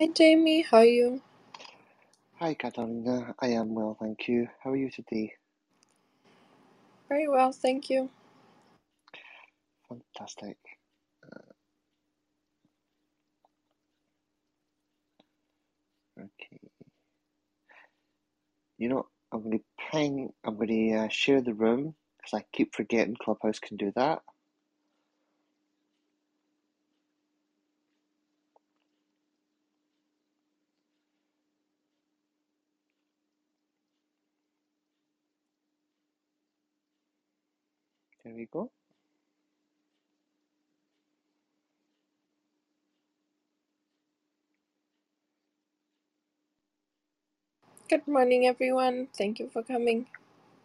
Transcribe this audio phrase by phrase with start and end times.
[0.00, 1.22] Hi Jamie, how are you?
[2.40, 3.34] Hi, Catalina.
[3.40, 4.48] I am well, thank you.
[4.64, 5.34] How are you today?
[7.08, 8.10] Very well, thank you.
[9.88, 10.58] Fantastic.
[16.18, 16.60] Okay.
[18.78, 22.44] You know, I'm going to ping, I'm going to uh, share the room because I
[22.56, 24.20] keep forgetting Clubhouse can do that.
[38.24, 38.70] There we go.
[47.90, 50.06] Good morning everyone, thank you for coming.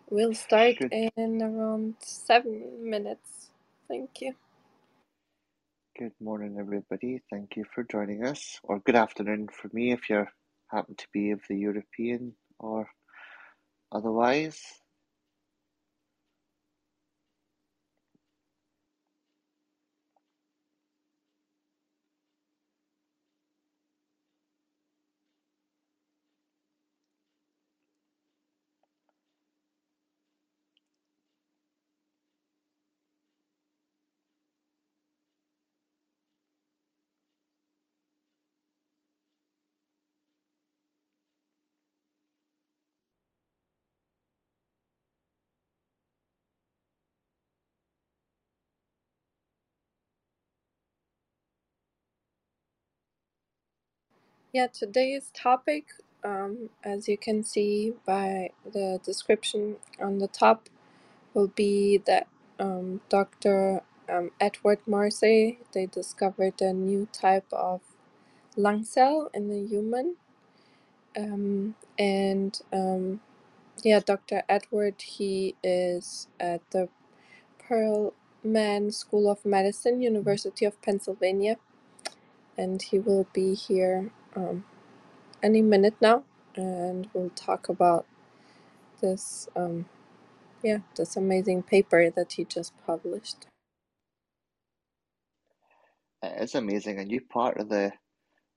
[0.10, 0.94] We'll start Should.
[0.94, 3.52] in around seven minutes.
[3.88, 4.36] Thank you.
[6.00, 7.22] Good morning, everybody.
[7.30, 10.26] Thank you for joining us, or good afternoon for me if you
[10.72, 12.90] happen to be of the European or
[13.92, 14.62] otherwise.
[54.54, 55.88] Yeah, today's topic,
[56.24, 60.70] um, as you can see by the description on the top,
[61.34, 62.28] will be that
[62.60, 63.82] um, Dr.
[64.10, 67.82] Um, Edward Marseille, they discovered a new type of
[68.58, 70.18] lung cell in the human.
[71.18, 73.20] Um, and um,
[73.84, 74.44] Yeah, Dr.
[74.50, 76.90] Edward, he is at the
[77.62, 81.58] Perelman School of Medicine, University of Pennsylvania,
[82.58, 84.66] and he will be here um,
[85.44, 86.24] any minute now,
[86.56, 88.06] and we'll talk about
[89.02, 89.86] this, um,
[90.64, 93.48] yeah, this amazing paper that he just published.
[96.24, 97.00] It is amazing.
[97.00, 97.94] A new part of the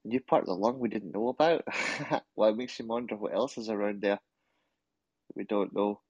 [0.04, 1.64] new part of the lung we didn't know about.
[2.36, 4.18] well, it makes you wonder what else is around there
[5.34, 6.00] we don't know.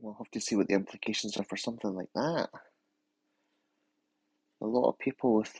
[0.00, 2.50] We'll have to see what the implications are for something like that.
[4.64, 5.54] A lot of people with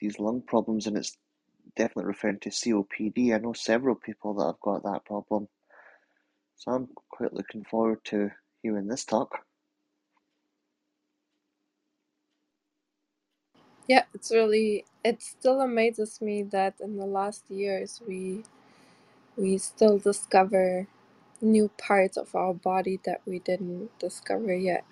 [0.00, 1.16] these lung problems, and it's
[1.76, 3.34] definitely referring to COPD.
[3.34, 5.48] I know several people that have got that problem.
[6.56, 8.30] So I'm quite looking forward to
[8.62, 9.38] hearing this talk.
[13.88, 18.44] Yeah, it's really, it still amazes me that in the last years we
[19.36, 20.88] we still discover
[21.42, 24.84] new parts of our body that we didn't discover yet.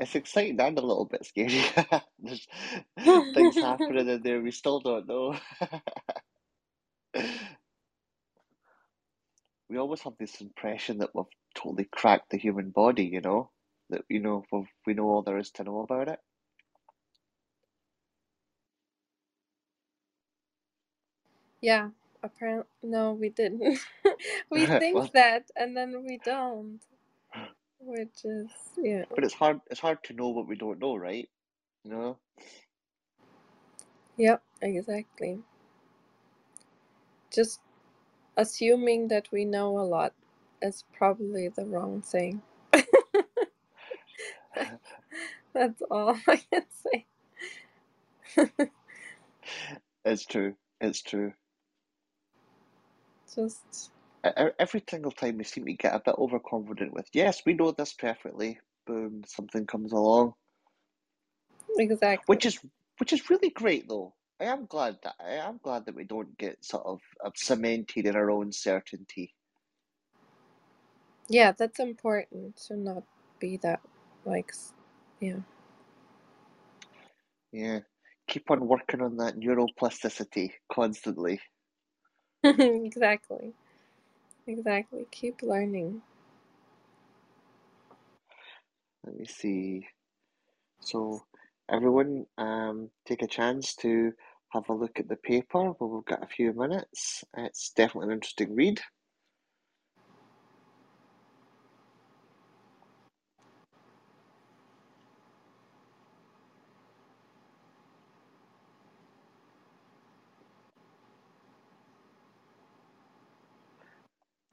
[0.00, 1.62] It's exciting and a little bit scary.
[2.20, 2.48] There's
[3.34, 5.36] things happening in there we still don't know.
[9.70, 11.24] we always have this impression that we've
[11.56, 13.50] totally cracked the human body, you know,
[13.90, 16.18] that you know we've, we know all there is to know about it.
[21.62, 21.90] Yeah,
[22.22, 23.80] apparently, no, we didn't.
[24.50, 26.80] we think Well, that, and then we don't.
[27.80, 29.04] Which is, yeah.
[29.14, 29.60] but it's hard.
[29.70, 31.28] It's hard to know what we don't know, right?
[31.84, 32.18] You know.
[34.16, 35.38] Yep, exactly.
[37.32, 37.60] Just
[38.36, 40.12] assuming that we know a lot
[40.60, 42.42] is probably the wrong thing.
[45.54, 47.06] That's all I can say.
[50.04, 50.54] It's true.
[50.80, 51.32] It's true.
[53.34, 53.90] Just,
[54.22, 57.94] Every single time we seem to get a bit overconfident with, yes, we know this
[57.94, 58.58] perfectly.
[58.86, 60.34] Boom, something comes along,
[61.78, 62.24] exactly.
[62.26, 62.58] which is
[62.98, 64.14] which is really great though.
[64.40, 67.00] I am glad that I am glad that we don't get sort of
[67.36, 69.34] cemented in our own certainty.
[71.28, 73.04] Yeah, that's important to not
[73.38, 73.80] be that,
[74.24, 74.52] like,
[75.20, 75.36] yeah.
[77.52, 77.80] Yeah,
[78.28, 81.40] keep on working on that neuroplasticity constantly.
[82.44, 83.52] exactly.
[84.50, 85.06] Exactly.
[85.12, 86.02] Keep learning.
[89.04, 89.88] Let me see.
[90.80, 91.22] So,
[91.70, 94.12] everyone, um, take a chance to
[94.50, 95.72] have a look at the paper.
[95.80, 97.24] We've got a few minutes.
[97.36, 98.80] It's definitely an interesting read.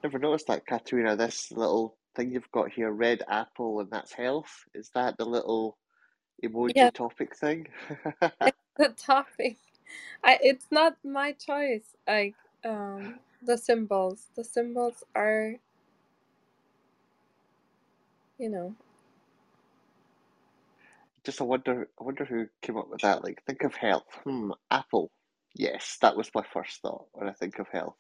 [0.08, 1.18] Never noticed that, Katerina.
[1.18, 4.64] This little thing you've got here, red apple, and that's health.
[4.74, 5.78] Is that the little
[6.42, 7.68] emoji Yeah, topic thing?
[8.78, 9.58] the topic.
[10.24, 11.96] I it's not my choice.
[12.08, 14.28] Like um the symbols.
[14.38, 15.56] The symbols are
[18.40, 18.76] you know.
[21.26, 23.24] Just I wonder, I wonder who came up with that.
[23.24, 24.08] Like, think of health.
[24.24, 25.12] Hmm, apple.
[25.56, 27.98] Yes, that was my first thought when I think of health.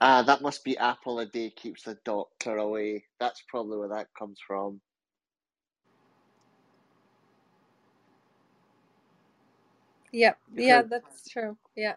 [0.00, 3.04] Ah, that must be apple a day keeps the doctor away.
[3.20, 4.80] That's probably where that comes from.
[10.12, 11.58] Yeah, You've yeah, heard, that's true.
[11.76, 11.96] Yeah.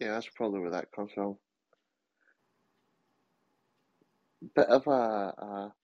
[0.00, 1.38] yeah, that's probably where that comes from.
[4.56, 5.74] Bit of a, a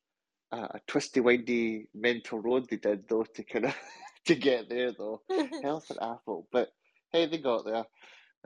[0.53, 3.77] a, a twisty windy mental road they did though to kind of
[4.27, 5.23] to get there though.
[5.63, 6.71] Health and apple, but
[7.13, 7.85] hey, they got there.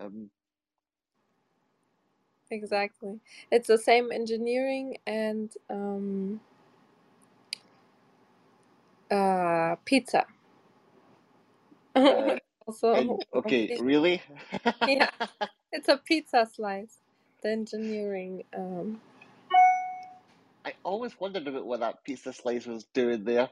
[0.01, 0.31] Um,
[2.53, 3.21] exactly.
[3.51, 6.41] It's the same engineering and um
[9.11, 10.27] uh pizza.
[11.97, 14.23] uh, also okay, really?
[14.87, 15.11] yeah.
[15.75, 16.99] It's a pizza slice.
[17.43, 19.01] The engineering um
[20.65, 23.49] I always wondered about what that pizza slice was doing there.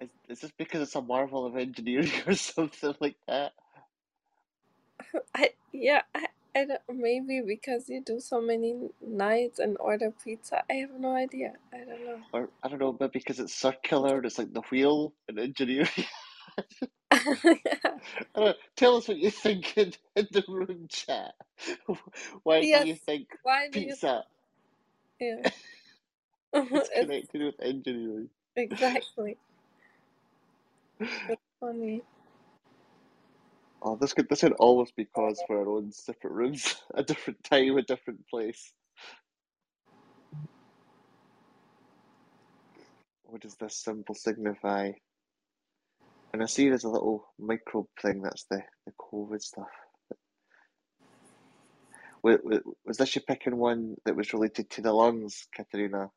[0.00, 3.52] is, is this because it's a marvel of engineering or something like that?
[5.34, 6.26] I yeah, I,
[6.56, 10.62] I don't, maybe because you do so many nights and order pizza.
[10.70, 11.54] I have no idea.
[11.72, 12.20] I don't know.
[12.32, 15.88] Or I don't know, but because it's circular and it's like the wheel in engineering.
[18.76, 21.34] Tell us what you think in, in the room chat.
[22.44, 24.24] Why do you think Why do you pizza
[25.20, 25.50] yeah.
[26.54, 28.30] is it's connected with engineering?
[28.56, 29.36] exactly.
[31.28, 32.02] It's funny.
[33.82, 37.44] Oh, this could this could always be cause for our own separate rooms, a different
[37.44, 38.72] time, a different place.
[43.24, 44.92] What does this symbol signify?
[46.32, 48.22] And I see there's a little microbe thing.
[48.22, 49.68] That's the the COVID stuff.
[52.22, 52.38] Was,
[52.84, 56.10] was this you picking one that was related to the lungs, Katerina?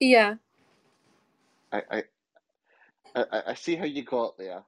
[0.00, 0.34] Yeah.
[1.72, 2.02] I I
[3.14, 4.64] I, I see how you got there.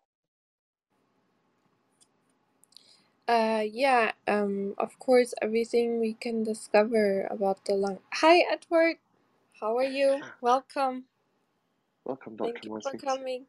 [3.28, 8.00] Uh yeah, um of course everything we can discover about the lung.
[8.14, 8.98] Hi Edward.
[9.60, 10.22] How are you?
[10.42, 11.04] Welcome.
[12.04, 12.52] Welcome, Dr.
[12.54, 13.46] Thank you for coming.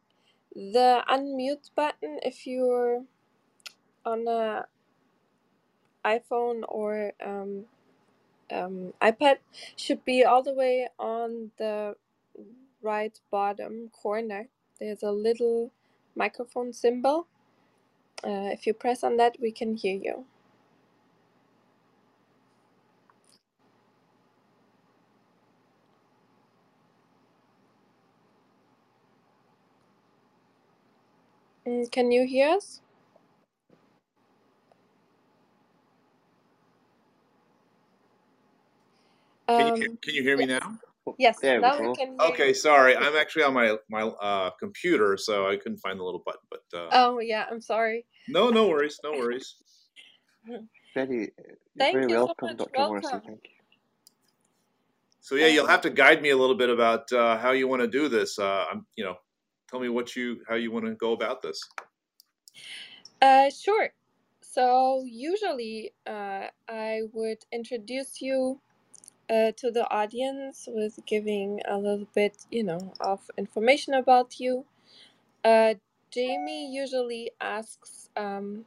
[0.56, 3.04] The unmute button if you're
[4.06, 4.66] on a
[6.06, 7.66] iPhone or um,
[8.52, 9.38] um, iPad
[9.78, 11.96] should be all the way on the
[12.82, 14.50] right bottom corner.
[14.80, 15.72] There's a little
[16.16, 17.28] microphone symbol.
[18.24, 20.26] Uh, if you press on that, we can hear you.
[31.68, 32.82] Mm, can you hear us?
[39.58, 40.80] Can you Um, can you hear me now?
[41.18, 41.92] Yes, There we now we go.
[41.92, 42.54] can hear Okay, you.
[42.54, 42.96] sorry.
[42.98, 46.42] I'm actually on my my uh, computer, so I couldn't find the little button.
[46.52, 48.06] But uh, Oh, yeah, I'm sorry.
[48.28, 49.56] no, no worries, no worries.
[50.96, 51.32] Very,
[51.80, 52.58] Thank very you welcome, much.
[52.58, 52.84] Dr.
[52.86, 53.22] Morrissey.
[53.26, 53.52] Thank you.
[55.22, 57.82] So yeah, you'll have to guide me a little bit about uh, how you want
[57.82, 58.40] to do this.
[58.40, 59.16] Uh, I'm, you know,
[59.70, 61.62] tell me what you how you want to go about this.
[63.22, 63.90] Uh, sure.
[64.42, 68.62] So usually, uh, I would introduce you
[69.30, 74.66] uh, to the audience with giving a little bit, you know, of information about you.
[75.44, 75.76] Uh,
[76.12, 78.66] Jamie usually asks um,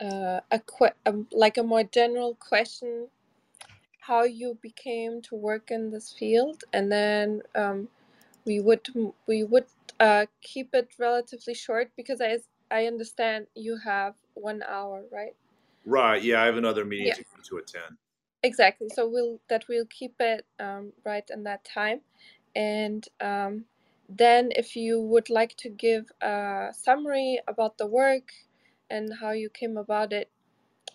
[0.00, 3.08] uh, a que- um, like a more general question,
[4.00, 7.88] how you became to work in this field, and then um,
[8.44, 8.86] we would
[9.26, 9.66] we would
[10.00, 12.38] uh, keep it relatively short because I
[12.70, 15.34] I understand you have one hour, right?
[15.84, 16.22] Right.
[16.22, 17.14] Yeah, I have another meeting Yeah.
[17.14, 17.98] to to at ten.
[18.42, 18.88] Exactly.
[18.88, 22.00] So we'll that we'll keep it um, right in that time,
[22.56, 23.66] and um,
[24.08, 28.32] then if you would like to give a summary about the work
[28.90, 30.30] and how you came about it,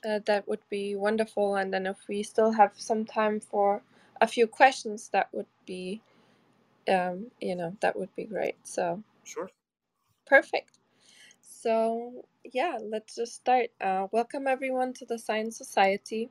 [0.08, 1.56] uh, that would be wonderful.
[1.56, 3.82] And then if we still have some time for
[4.22, 6.02] a few questions, that would be,
[6.90, 8.56] um, you know, that would be great.
[8.64, 9.50] So Sure.
[10.26, 10.80] perfect.
[11.42, 13.70] So yeah, let's just start.
[13.82, 16.30] Uh, welcome everyone to the Science Society.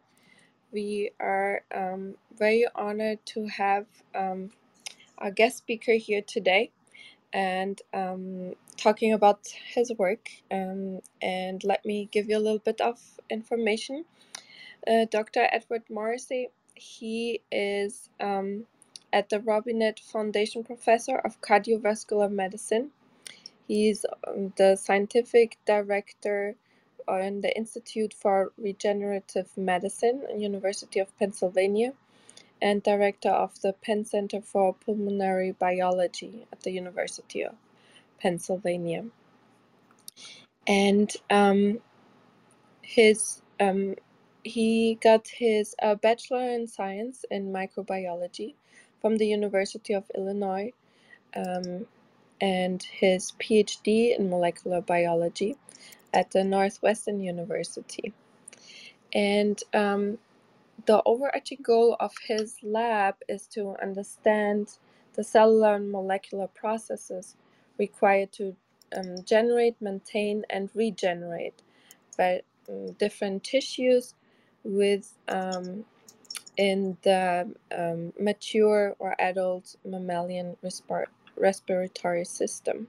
[0.76, 4.50] We are um, very honored to have um,
[5.18, 6.64] our guest speaker here today.
[7.34, 9.40] and um, talking about
[9.74, 10.30] his work.
[10.52, 14.06] Um, and let me give you a little bit of information.
[14.86, 15.48] Uh, Dr.
[15.52, 18.66] Edward Morrissey, he is um,
[19.12, 22.92] at the Robinett Foundation Professor of Cardiovascular Medicine.
[23.68, 26.56] He's um, the scientific director
[27.08, 31.92] on the Institute for Regenerative Medicine, University of Pennsylvania,
[32.60, 37.54] and director of the Penn Center for Pulmonary Biology at the University of
[38.20, 39.04] Pennsylvania.
[40.66, 41.80] And um,
[42.82, 43.94] his um,
[44.42, 48.54] he got his uh, bachelor in science in microbiology
[49.00, 50.72] from the University of Illinois
[51.34, 51.86] um,
[52.40, 55.56] and his PhD in molecular biology
[56.16, 58.14] at the Northwestern University.
[59.12, 60.18] And um,
[60.86, 64.78] the overarching goal of his lab is to understand
[65.14, 67.36] the cellular and molecular processes
[67.78, 68.56] required to
[68.96, 71.62] um, generate, maintain, and regenerate
[72.16, 74.14] by um, different tissues
[74.64, 75.84] with um,
[76.56, 81.06] in the um, mature or adult mammalian respir-
[81.36, 82.88] respiratory system.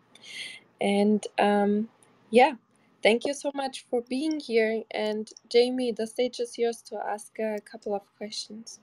[0.79, 1.89] And um,
[2.31, 2.53] yeah,
[3.04, 4.84] thank you so much for being here.
[4.92, 8.80] And Jamie, the stage is yours to ask a couple of questions.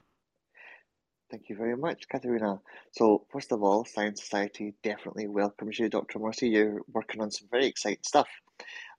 [1.31, 2.61] Thank you very much, Katharina.
[2.93, 6.21] So, first of all, Science Society definitely welcomes you, Dr.
[6.21, 6.51] Morrissey.
[6.51, 8.29] You're working on some very exciting stuff.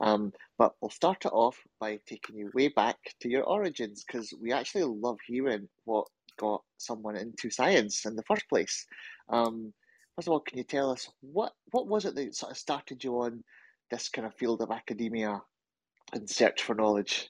[0.02, 4.34] Um, but we'll start it off by taking you way back to your origins because
[4.42, 6.08] we actually love hearing what
[6.38, 8.86] got someone into science in the first place.
[9.30, 9.74] Um,
[10.16, 13.04] first of all, can you tell us what what was it that sort of started
[13.04, 13.44] you on
[13.96, 15.42] this kind of field of academia
[16.12, 17.30] and search for knowledge?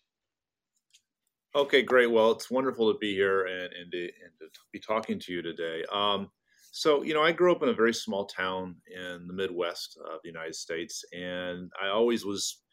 [1.56, 2.08] Okay, great.
[2.08, 5.42] Well, it's wonderful to be here and, and, to, and to be talking to you
[5.44, 5.84] today.
[5.94, 6.32] Um,
[6.72, 10.20] so, you know, I grew up in a very small town in the Midwest of
[10.24, 12.64] the United States, and I always was,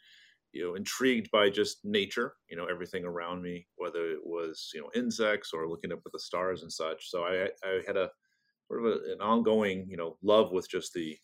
[0.52, 4.80] you know, intrigued by just nature, you know, everything around me, whether it was, you
[4.80, 7.10] know, insects or looking up at the stars and such.
[7.10, 8.10] So I, I had a
[8.68, 11.16] sort of a, an ongoing, you know, love with just the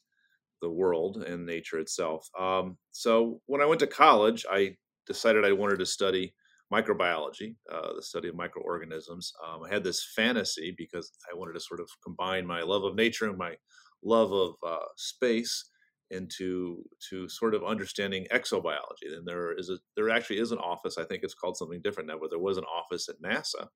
[0.61, 2.29] the world and nature itself.
[2.39, 6.35] Um, so when I went to college, I decided I wanted to study
[6.73, 9.33] microbiology, uh, the study of microorganisms.
[9.47, 12.95] Um, I had this fantasy because I wanted to sort of combine my love of
[12.95, 13.55] nature and my
[14.03, 15.71] love of uh, space
[16.11, 19.13] into to sort of understanding exobiology.
[19.15, 20.99] And there is a there actually is an office.
[20.99, 23.69] I think it's called something different now, but there was an office at NASA.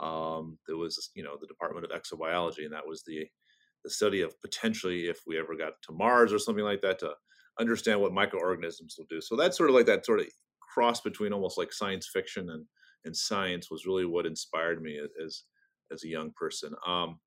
[0.00, 3.26] Um, there was you know the Department of Exobiology, and that was the
[3.84, 7.12] the study of potentially if we ever got to Mars or something like that to
[7.60, 9.20] understand what microorganisms will do.
[9.20, 10.26] So that's sort of like that sort of
[10.60, 12.64] cross between almost like science fiction and
[13.04, 15.44] and science was really what inspired me as
[15.92, 16.72] as a young person.
[16.86, 17.20] Um,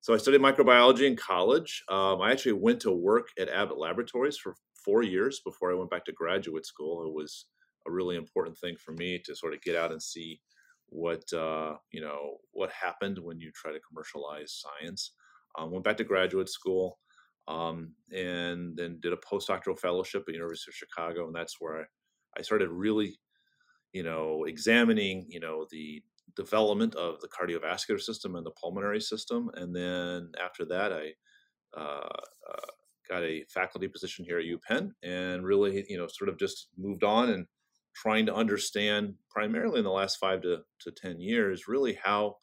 [0.00, 1.84] so I studied microbiology in college.
[1.88, 5.90] Um, I actually went to work at Abbott Laboratories for four years before I went
[5.90, 7.04] back to graduate school.
[7.04, 7.46] It was
[7.86, 10.40] a really important thing for me to sort of get out and see
[10.90, 15.12] what uh, you know what happened when you try to commercialize science.
[15.58, 16.98] Um, went back to graduate school
[17.48, 21.84] um, and then did a postdoctoral fellowship at University of Chicago, and that's where I
[22.38, 23.18] I started really,
[23.92, 26.02] you know, examining, you know, the
[26.36, 29.50] development of the cardiovascular system and the pulmonary system.
[29.54, 31.12] And then after that, I
[31.76, 32.08] uh,
[32.50, 32.66] uh,
[33.08, 37.02] got a faculty position here at UPenn and really, you know, sort of just moved
[37.02, 37.46] on and
[37.94, 42.36] trying to understand primarily in the last five to, to 10 years, really how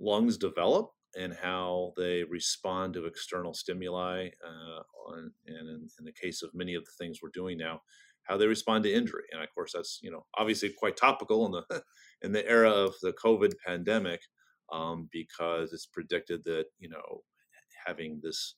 [0.00, 4.28] lungs develop and how they respond to external stimuli.
[4.44, 4.82] Uh,
[5.16, 7.80] and in, in, the case of many of the things we're doing now,
[8.24, 9.24] how they respond to injury.
[9.32, 11.82] And of course, that's you know obviously quite topical in the
[12.22, 14.20] in the era of the COVID pandemic
[14.72, 17.22] um, because it's predicted that you know
[17.86, 18.56] having this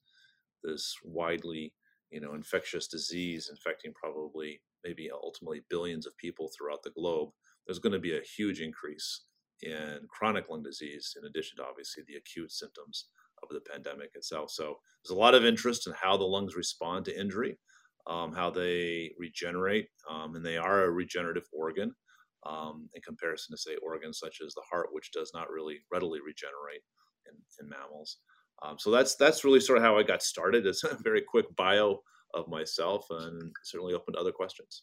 [0.64, 1.73] this widely
[2.11, 7.30] you know infectious disease infecting probably maybe ultimately billions of people throughout the globe,
[7.66, 9.23] there's going to be a huge increase
[9.62, 13.06] in chronic lung disease in addition to obviously the acute symptoms
[13.42, 14.50] of the pandemic itself.
[14.50, 17.58] So there's a lot of interest in how the lungs respond to injury
[18.06, 21.94] um, how they regenerate, um, and they are a regenerative organ
[22.46, 26.20] um, in comparison to, say, organs such as the heart, which does not really readily
[26.20, 26.82] regenerate
[27.28, 28.18] in, in mammals.
[28.62, 30.66] Um, so that's that's really sort of how I got started.
[30.66, 32.00] It's a very quick bio
[32.34, 34.82] of myself, and certainly open to other questions.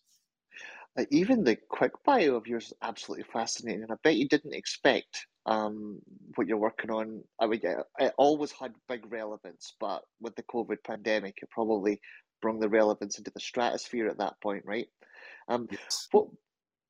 [0.98, 4.54] Uh, even the quick bio of yours is absolutely fascinating, and I bet you didn't
[4.54, 6.00] expect um,
[6.36, 7.24] what you're working on.
[7.40, 7.62] I mean,
[8.00, 12.02] it always had big relevance, but with the COVID pandemic, it probably
[12.42, 14.88] brought the relevance into the stratosphere at that point, right?
[15.48, 16.08] Um, yes.
[16.12, 16.28] What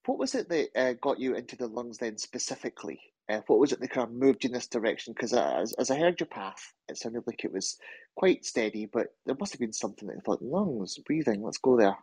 [0.05, 3.01] what was it that uh, got you into the lungs then specifically?
[3.29, 5.13] uh, what was it that kind of moved you in this direction?
[5.13, 7.77] Because as, as I heard your path, it sounded like it was
[8.15, 11.77] quite steady, but there must have been something that you thought, lungs, breathing, let's go
[11.77, 11.97] there.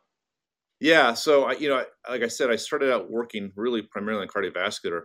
[0.84, 4.28] Yeah, so I, you know, like I said, I started out working really primarily in
[4.28, 5.04] cardiovascular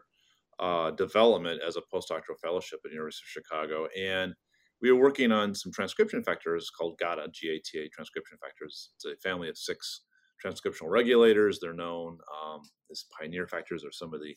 [0.59, 4.33] uh, development as a postdoctoral fellowship at the University of Chicago, and
[4.81, 8.89] we were working on some transcription factors called GATA, G-A-T-A transcription factors.
[8.97, 10.01] It's a family of six
[10.45, 11.59] transcriptional regulators.
[11.61, 12.59] They're known um,
[12.91, 14.35] as pioneer factors, or some of the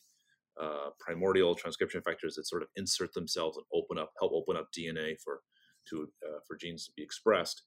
[0.63, 4.69] uh, primordial transcription factors that sort of insert themselves and open up, help open up
[4.71, 5.41] DNA for
[5.89, 7.63] to uh, for genes to be expressed.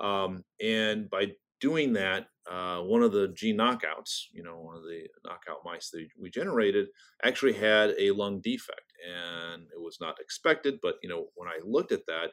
[0.00, 1.26] Um, and by
[1.60, 5.90] doing that, uh, one of the gene knockouts, you know, one of the knockout mice
[5.90, 6.88] that we generated
[7.22, 10.78] actually had a lung defect, and it was not expected.
[10.82, 12.30] But you know, when I looked at that,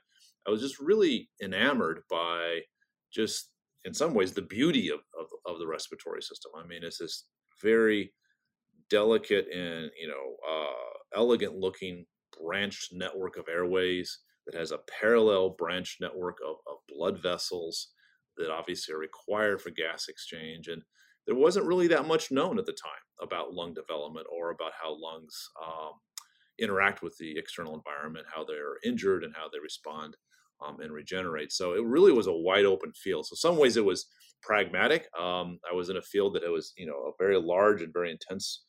[0.47, 2.61] I was just really enamored by
[3.11, 3.51] just,
[3.85, 6.51] in some ways, the beauty of of, of the respiratory system.
[6.57, 7.25] I mean, it's this
[7.61, 8.13] very
[8.89, 12.05] delicate and you know uh, elegant looking
[12.41, 17.89] branched network of airways that has a parallel branch network of, of blood vessels
[18.37, 20.81] that obviously are required for gas exchange and
[21.25, 22.91] there wasn't really that much known at the time
[23.21, 25.93] about lung development or about how lungs um,
[26.59, 30.15] interact with the external environment how they're injured and how they respond
[30.65, 33.85] um, and regenerate so it really was a wide open field so some ways it
[33.85, 34.07] was
[34.41, 37.81] pragmatic um, i was in a field that it was you know a very large
[37.81, 38.63] and very intense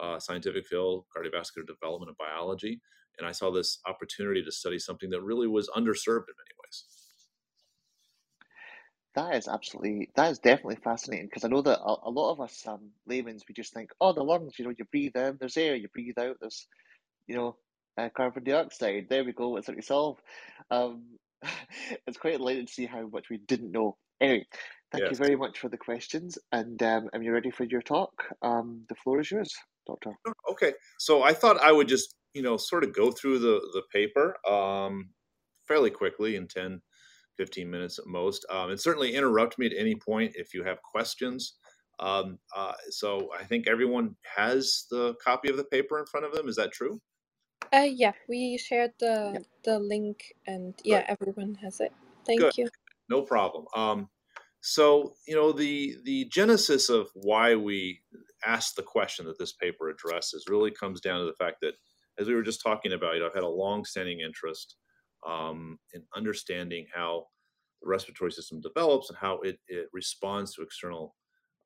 [0.00, 2.80] uh, scientific field, cardiovascular development and biology.
[3.18, 6.54] And I saw this opportunity to study something that really was underserved in many.
[9.14, 12.40] That is absolutely, that is definitely fascinating because I know that a, a lot of
[12.40, 15.56] us um, laymen, we just think, oh, the lungs, you know, you breathe in, there's
[15.56, 16.66] air, you breathe out, there's,
[17.26, 17.56] you know,
[17.98, 19.06] uh, carbon dioxide.
[19.08, 20.18] There we go, it's what we solve.
[20.70, 21.04] Um,
[22.06, 23.96] it's quite enlightening to see how much we didn't know.
[24.20, 24.46] Anyway,
[24.92, 25.12] thank yes.
[25.12, 26.38] you very much for the questions.
[26.52, 28.12] And um, am you ready for your talk?
[28.42, 29.52] Um, the floor is yours.
[29.86, 30.12] Doctor.
[30.50, 33.82] Okay, so I thought I would just you know sort of go through the the
[33.92, 35.08] paper um,
[35.66, 36.80] fairly quickly in 10,
[37.38, 40.82] 15 minutes at most, um, and certainly interrupt me at any point if you have
[40.82, 41.54] questions.
[42.00, 46.32] Um, uh, so I think everyone has the copy of the paper in front of
[46.32, 46.48] them.
[46.48, 47.00] Is that true?
[47.72, 49.40] Uh, yeah, we shared the yeah.
[49.64, 51.06] the link, and yeah, right.
[51.20, 51.92] everyone has it.
[52.26, 52.56] Thank Good.
[52.56, 52.68] you.
[53.08, 53.64] No problem.
[53.74, 54.08] Um,
[54.60, 58.00] so you know the the genesis of why we
[58.46, 61.74] asked the question that this paper addresses really comes down to the fact that,
[62.18, 64.76] as we were just talking about, you know, I've had a long-standing interest
[65.26, 67.26] um, in understanding how
[67.82, 71.14] the respiratory system develops and how it, it responds to external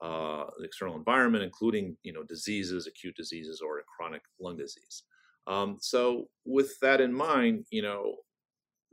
[0.02, 5.04] uh, external environment, including you know diseases, acute diseases, or chronic lung disease.
[5.46, 8.16] Um, so, with that in mind, you know,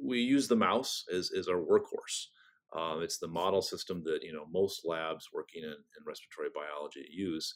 [0.04, 2.28] we use the mouse as, as our workhorse.
[2.76, 7.06] Uh, it's the model system that you know most labs working in, in respiratory biology
[7.10, 7.56] use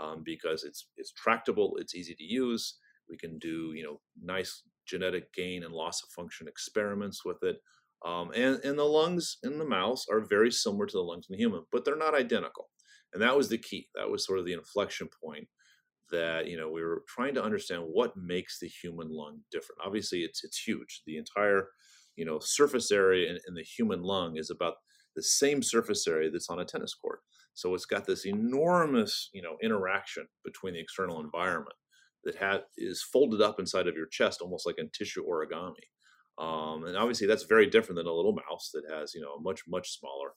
[0.00, 2.78] um, because it's it's tractable, it's easy to use.
[3.08, 7.56] We can do you know nice genetic gain and loss of function experiments with it.
[8.04, 11.34] Um, and, and the lungs in the mouse are very similar to the lungs in
[11.34, 12.68] the human, but they're not identical.
[13.12, 13.88] And that was the key.
[13.94, 15.48] That was sort of the inflection point
[16.10, 19.80] that you know we were trying to understand what makes the human lung different.
[19.84, 21.02] Obviously, it's it's huge.
[21.06, 21.68] The entire
[22.16, 24.74] you know surface area in, in the human lung is about
[25.16, 27.20] the same surface area that's on a tennis court.
[27.54, 31.76] So it's got this enormous, you know, interaction between the external environment
[32.24, 35.84] that had, is folded up inside of your chest, almost like in tissue origami.
[36.38, 39.40] Um, and obviously, that's very different than a little mouse that has, you know, a
[39.40, 40.30] much much smaller,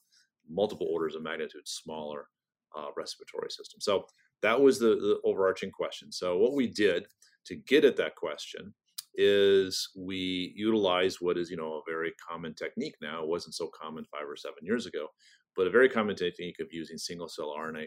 [0.48, 2.28] multiple orders of magnitude smaller
[2.76, 3.80] uh, respiratory system.
[3.80, 4.06] So
[4.42, 6.12] that was the, the overarching question.
[6.12, 7.06] So what we did
[7.46, 8.74] to get at that question
[9.14, 13.68] is we utilize what is you know a very common technique now it wasn't so
[13.74, 15.08] common five or seven years ago
[15.56, 17.86] but a very common technique of using single cell RNA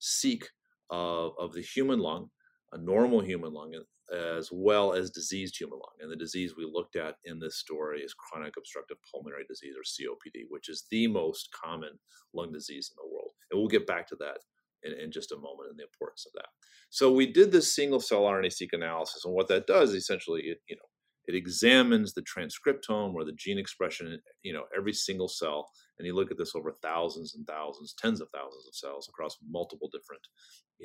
[0.00, 0.48] seq
[0.90, 2.28] of, of the human lung,
[2.72, 3.74] a normal human lung,
[4.12, 5.94] as well as diseased human lung.
[6.00, 9.82] And the disease we looked at in this story is chronic obstructive pulmonary disease or
[9.82, 11.98] COPD, which is the most common
[12.34, 13.30] lung disease in the world.
[13.50, 14.38] And we'll get back to that
[14.82, 16.48] in, in, just a moment and the importance of that.
[16.90, 20.76] So we did this single cell RNA-seq analysis, and what that does essentially it, you
[20.76, 20.82] know,
[21.26, 26.14] it examines the transcriptome or the gene expression, you know, every single cell and you
[26.14, 30.22] look at this over thousands and thousands, tens of thousands of cells across multiple different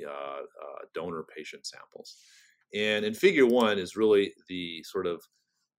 [0.06, 2.16] uh, uh, donor patient samples.
[2.74, 5.22] And in figure one is really the sort of,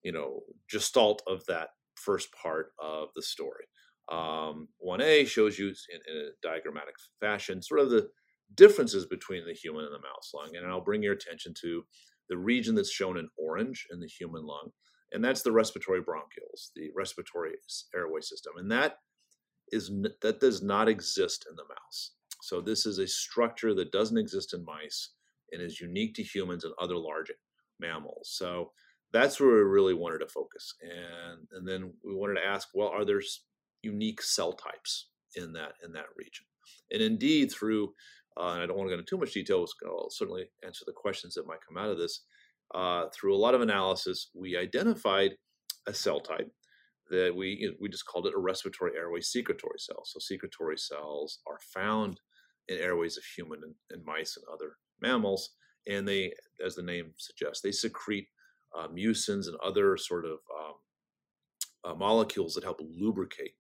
[0.04, 3.66] you know, gestalt of that first part of the story.
[4.12, 8.10] Um, 1A shows you in, in a diagrammatic fashion sort of the
[8.56, 10.56] differences between the human and the mouse lung.
[10.56, 11.84] And I'll bring your attention to
[12.30, 14.70] the region that's shown in orange in the human lung,
[15.12, 17.54] and that's the respiratory bronchioles, the respiratory
[17.96, 18.54] airway system.
[18.58, 18.98] And that
[19.72, 22.12] is that does not exist in the mouse.
[22.42, 25.10] So this is a structure that doesn't exist in mice
[25.52, 27.32] and is unique to humans and other large
[27.80, 28.32] mammals.
[28.32, 28.72] So
[29.12, 30.74] that's where we really wanted to focus.
[30.82, 33.22] And, and then we wanted to ask, well, are there
[33.82, 36.46] unique cell types in that in that region?
[36.92, 37.94] And indeed, through
[38.40, 39.66] uh, and I don't want to go into too much detail.
[39.86, 42.22] I'll certainly answer the questions that might come out of this.
[42.74, 45.32] Uh, through a lot of analysis, we identified
[45.88, 46.50] a cell type
[47.10, 50.04] that we we just called it a respiratory airway secretory cell.
[50.06, 52.20] So secretory cells are found
[52.68, 55.52] in airways of human and, and mice and other mammals,
[55.88, 58.28] and they, as the name suggests, they secrete
[58.78, 60.74] uh, mucins and other sort of um,
[61.84, 63.54] uh, molecules that help lubricate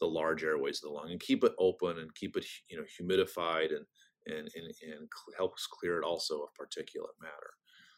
[0.00, 2.84] the large airways of the lung and keep it open and keep it you know
[2.84, 3.84] humidified and
[4.26, 7.54] and, and, and helps clear it also of particulate matter.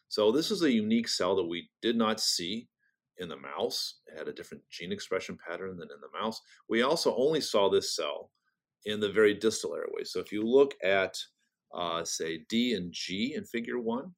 [0.07, 2.67] So this is a unique cell that we did not see
[3.21, 3.99] in the mouse.
[4.07, 6.41] It had a different gene expression pattern than in the mouse.
[6.67, 8.31] We also only saw this cell
[8.85, 10.03] in the very distal airway.
[10.03, 11.17] So if you look at,
[11.73, 14.11] uh, say, D and G in figure one,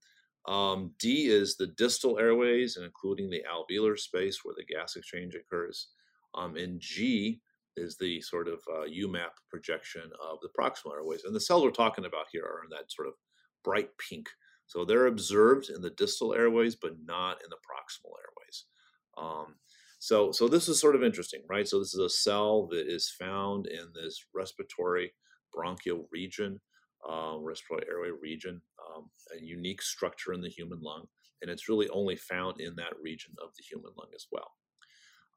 [0.47, 5.89] um, D is the distal airways including the alveolar space where the gas exchange occurs.
[6.35, 7.41] Um, and G
[7.75, 11.23] is the sort of uh, UMAP projection of the proximal airways.
[11.23, 13.15] And the cells we're talking about here are in that sort of
[13.63, 14.27] bright pink.
[14.67, 18.65] So they're observed in the distal airways, but not in the proximal airways.
[19.17, 19.55] Um,
[19.99, 21.67] so, so this is sort of interesting, right?
[21.67, 25.13] So this is a cell that is found in this respiratory
[25.53, 26.59] bronchial region,
[27.09, 31.05] uh, respiratory airway region, um, a unique structure in the human lung,
[31.41, 34.51] and it's really only found in that region of the human lung as well.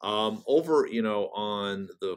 [0.02, 2.16] Um, over, you know, on the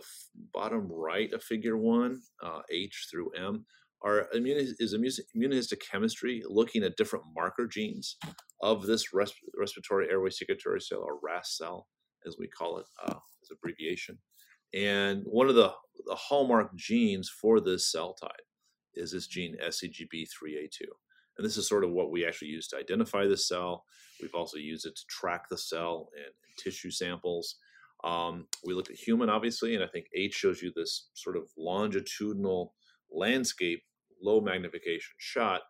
[0.53, 3.65] bottom right of figure one, uh, H through M,
[4.01, 4.95] are immuni- is
[5.35, 8.17] immunohistochemistry looking at different marker genes
[8.61, 11.87] of this res- respiratory airway secretory cell, or RAS cell,
[12.25, 14.17] as we call it, uh, as abbreviation.
[14.73, 15.73] And one of the,
[16.05, 18.31] the hallmark genes for this cell type
[18.93, 20.81] is this gene SCGB3A2.
[21.37, 23.85] And this is sort of what we actually use to identify the cell.
[24.21, 27.55] We've also used it to track the cell in, in tissue samples.
[28.03, 31.43] Um, we looked at human, obviously, and I think H shows you this sort of
[31.57, 32.73] longitudinal
[33.11, 33.83] landscape,
[34.21, 35.61] low magnification shot,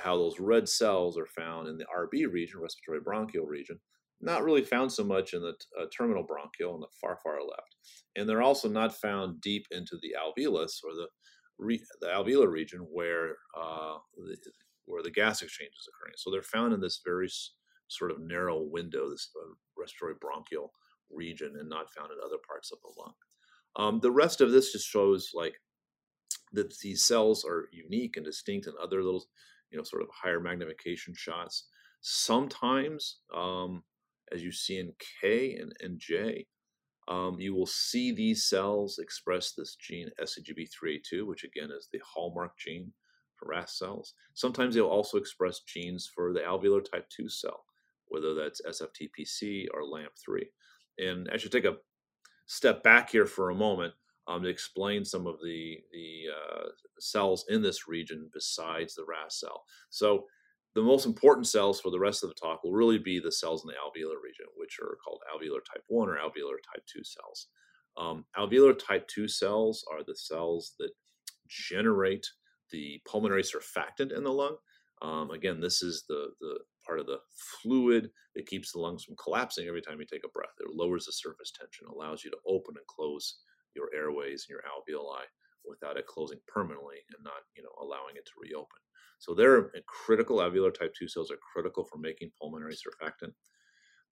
[0.00, 3.78] how those red cells are found in the RB region, respiratory bronchial region.
[4.20, 7.76] Not really found so much in the uh, terminal bronchial on the far, far left.
[8.16, 11.08] And they're also not found deep into the alveolus or the,
[11.58, 14.36] re- the alveolar region where, uh, the,
[14.84, 16.14] where the gas exchange is occurring.
[16.16, 17.54] So they're found in this very s-
[17.88, 20.72] sort of narrow window, this uh, respiratory bronchial
[21.10, 23.14] region and not found in other parts of the lung.
[23.76, 25.54] Um, the rest of this just shows like
[26.52, 29.24] that these cells are unique and distinct and other little,
[29.72, 31.66] you know, sort of higher magnification shots.
[32.02, 33.82] Sometimes, um,
[34.32, 36.46] as you see in K and, and J,
[37.08, 42.56] um, you will see these cells express this gene SCGB3A2, which again is the hallmark
[42.58, 42.92] gene
[43.36, 44.14] for RAS cells.
[44.34, 47.64] Sometimes they'll also express genes for the alveolar type 2 cell,
[48.06, 50.42] whether that's SFTPC or LAMP3.
[50.98, 51.78] And I should take a
[52.46, 53.94] step back here for a moment
[54.28, 59.40] um, to explain some of the the uh, cells in this region besides the RAS
[59.40, 59.64] cell.
[59.90, 60.26] So
[60.74, 63.62] the most important cells for the rest of the talk will really be the cells
[63.62, 67.48] in the alveolar region, which are called alveolar type 1 or alveolar type 2 cells.
[67.98, 70.90] Um, alveolar type 2 cells are the cells that
[71.48, 72.26] generate
[72.70, 74.56] the pulmonary surfactant in the lung.
[75.02, 77.18] Um, again, this is the, the part of the
[77.60, 80.54] fluid that keeps the lungs from collapsing every time you take a breath.
[80.60, 83.40] It lowers the surface tension, allows you to open and close
[83.74, 85.24] your airways and your alveoli
[85.64, 88.78] without it closing permanently and not, you know, allowing it to reopen.
[89.18, 90.38] So they're critical.
[90.38, 93.32] Alveolar type 2 cells are critical for making pulmonary surfactant.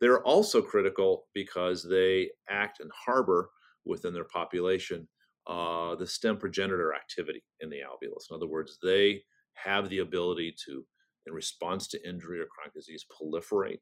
[0.01, 3.51] They're also critical because they act and harbor
[3.85, 5.09] within their population
[5.47, 8.31] uh, the stem progenitor activity in the alveolus.
[8.31, 9.23] In other words, they
[9.55, 10.85] have the ability to
[11.27, 13.81] in response to injury or chronic disease proliferate,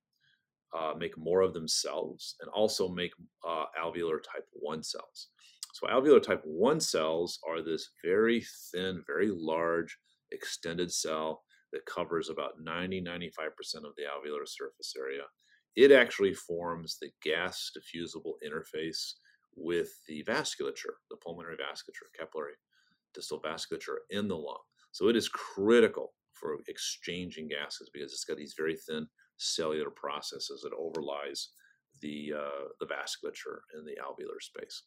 [0.77, 3.13] uh, make more of themselves, and also make
[3.47, 5.29] uh, alveolar type 1 cells.
[5.79, 9.97] So, alveolar type 1 cells are this very thin, very large,
[10.33, 13.29] extended cell that covers about 90 95%
[13.85, 15.23] of the alveolar surface area.
[15.77, 19.13] It actually forms the gas diffusible interface
[19.55, 22.55] with the vasculature, the pulmonary vasculature, capillary
[23.15, 24.59] distal vasculature in the lung.
[24.91, 30.63] So it is critical for exchanging gases because it's got these very thin cellular processes
[30.63, 31.47] that overlies
[32.01, 34.83] the uh, the vasculature in the alveolar space.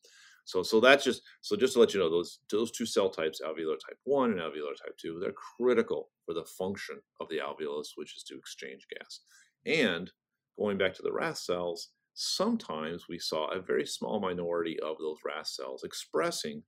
[0.46, 3.42] So so that's just so just to let you know those those two cell types,
[3.42, 7.90] alveolar type one and alveolar type two, they're critical for the function of the alveolus,
[7.96, 9.22] which is to exchange gas.
[9.66, 10.12] And
[10.58, 15.18] going back to the RAS cells, sometimes we saw a very small minority of those
[15.26, 16.64] RAS cells expressing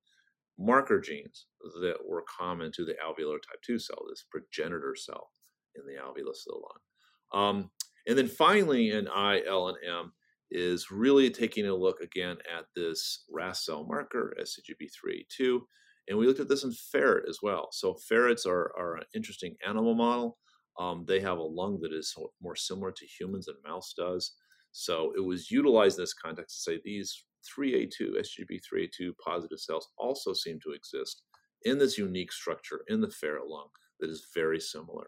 [0.59, 1.47] marker genes
[1.81, 5.29] that were common to the alveolar type 2 cell, this progenitor cell
[5.75, 7.43] in the alveolus of the lung.
[7.43, 7.71] Um,
[8.05, 10.13] And then finally, in I, L, and M,
[10.53, 15.59] is really taking a look again at this RAS cell marker, SCGB3A2.
[16.07, 17.69] And we looked at this in ferret as well.
[17.71, 20.37] So ferrets are, are an interesting animal model.
[20.79, 24.33] Um, they have a lung that is more similar to humans than mouse does.
[24.71, 27.25] So it was utilized in this context to say these
[27.57, 31.23] 3A2, SGB3A2 positive cells also seem to exist
[31.63, 33.67] in this unique structure in the ferret lung
[33.99, 35.07] that is very similar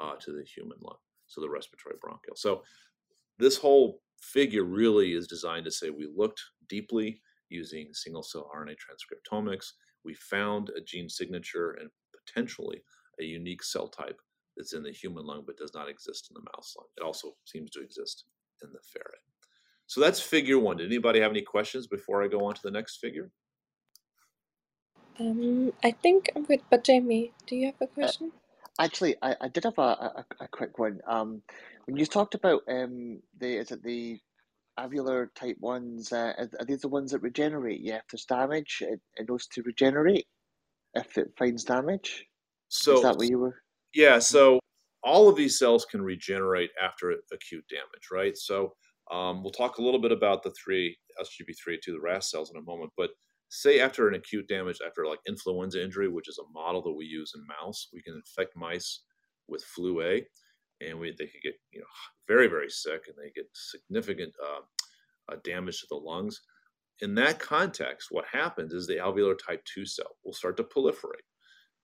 [0.00, 0.96] uh, to the human lung,
[1.26, 2.36] so the respiratory bronchial.
[2.36, 2.62] So
[3.38, 8.76] this whole figure really is designed to say we looked deeply using single cell RNA
[8.76, 9.66] transcriptomics.
[10.04, 11.90] We found a gene signature and
[12.26, 12.82] potentially
[13.20, 14.20] a unique cell type
[14.56, 16.86] that's in the human lung but does not exist in the mouse lung.
[16.98, 18.24] It also seems to exist
[18.62, 19.20] in the ferret.
[19.86, 20.78] So that's figure one.
[20.78, 23.30] Did anybody have any questions before I go on to the next figure?
[25.20, 26.62] Um, I think I'm good.
[26.70, 28.32] But Jamie, do you have a Uh, question?
[28.80, 31.00] actually, I, I did have a, a, a quick one.
[31.08, 31.42] Um,
[31.88, 34.20] when you talked about um, the is it the
[34.78, 36.12] alveolar type ones?
[36.12, 37.80] Uh, are are these the ones that regenerate?
[37.82, 40.26] Yeah, if there's damage, it, it knows to regenerate
[40.94, 42.26] if it finds damage.
[42.88, 43.62] Is So that what you were?
[43.94, 44.60] yeah, so
[45.02, 48.36] all of these cells can regenerate after acute damage, right?
[48.36, 48.74] So
[49.10, 52.62] um, we'll talk a little bit about the three SGB3A2, the RAS cells, in a
[52.62, 52.92] moment.
[52.96, 53.10] But
[53.48, 57.06] say after an acute damage, after like influenza injury, which is a model that we
[57.06, 59.04] use in mouse, we can infect mice
[59.48, 60.26] with flu A,
[60.86, 61.86] and we they could get you know
[62.26, 66.42] very very sick, and they get significant uh, uh, damage to the lungs.
[67.00, 71.26] In that context, what happens is the alveolar type 2 cell will start to proliferate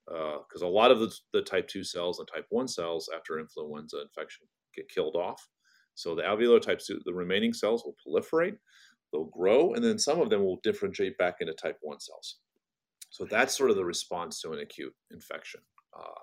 [0.05, 3.39] because uh, a lot of the, the, type 2 cells and type 1 cells after
[3.39, 5.47] influenza infection get killed off.
[5.95, 8.57] So the alveolar type 2, the remaining cells will proliferate,
[9.11, 12.39] they'll grow, and then some of them will differentiate back into type 1 cells.
[13.09, 15.61] So that's sort of the response to an acute infection
[15.97, 16.19] uh,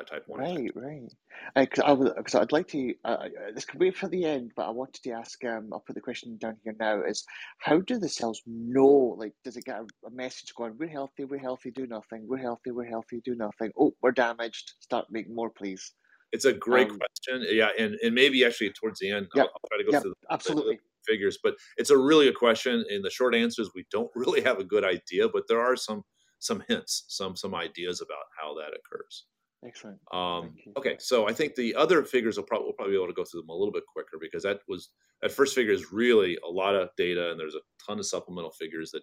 [0.00, 0.40] by type 1.
[0.40, 1.12] Right, right.
[1.56, 2.94] Because I, I because I'd like to.
[3.04, 5.42] Uh, this could wait for the end, but I wanted to ask.
[5.44, 7.02] Um, I'll put the question down here now.
[7.02, 7.24] Is
[7.58, 9.16] how do the cells know?
[9.18, 10.76] Like, does it get a, a message going?
[10.78, 11.24] We're healthy.
[11.24, 11.70] We're healthy.
[11.70, 12.26] Do nothing.
[12.26, 12.70] We're healthy.
[12.70, 13.20] We're healthy.
[13.24, 13.72] Do nothing.
[13.78, 14.72] Oh, we're damaged.
[14.80, 15.92] Start making more, please.
[16.32, 17.46] It's a great Um, question.
[17.50, 20.02] Yeah, and, and maybe actually towards the end, Yep, I'll, I'll try to go yep,
[20.02, 20.76] through the, absolutely.
[20.76, 22.84] the figures, but it's a really good question.
[22.88, 25.76] And the short answer is we don't really have a good idea, but there are
[25.76, 26.04] some
[26.38, 29.26] some hints, some some ideas about how that occurs.
[29.66, 29.98] Excellent.
[30.12, 33.12] Um, okay, so I think the other figures will probably we'll probably be able to
[33.12, 36.38] go through them a little bit quicker because that was that first figure is really
[36.46, 39.02] a lot of data, and there's a ton of supplemental figures that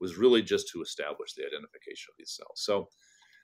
[0.00, 2.62] was really just to establish the identification of these cells.
[2.62, 2.88] So,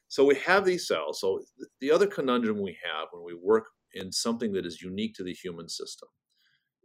[0.09, 1.21] so we have these cells.
[1.21, 5.15] So th- the other conundrum we have when we work in something that is unique
[5.15, 6.09] to the human system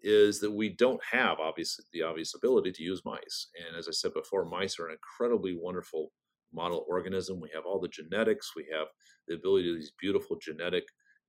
[0.02, 3.48] is that we don't have obviously the obvious ability to use mice.
[3.68, 6.12] And as I said before, mice are an incredibly wonderful
[6.54, 7.40] model organism.
[7.40, 8.88] We have all the genetics, we have
[9.28, 10.86] the ability to do these beautiful genetic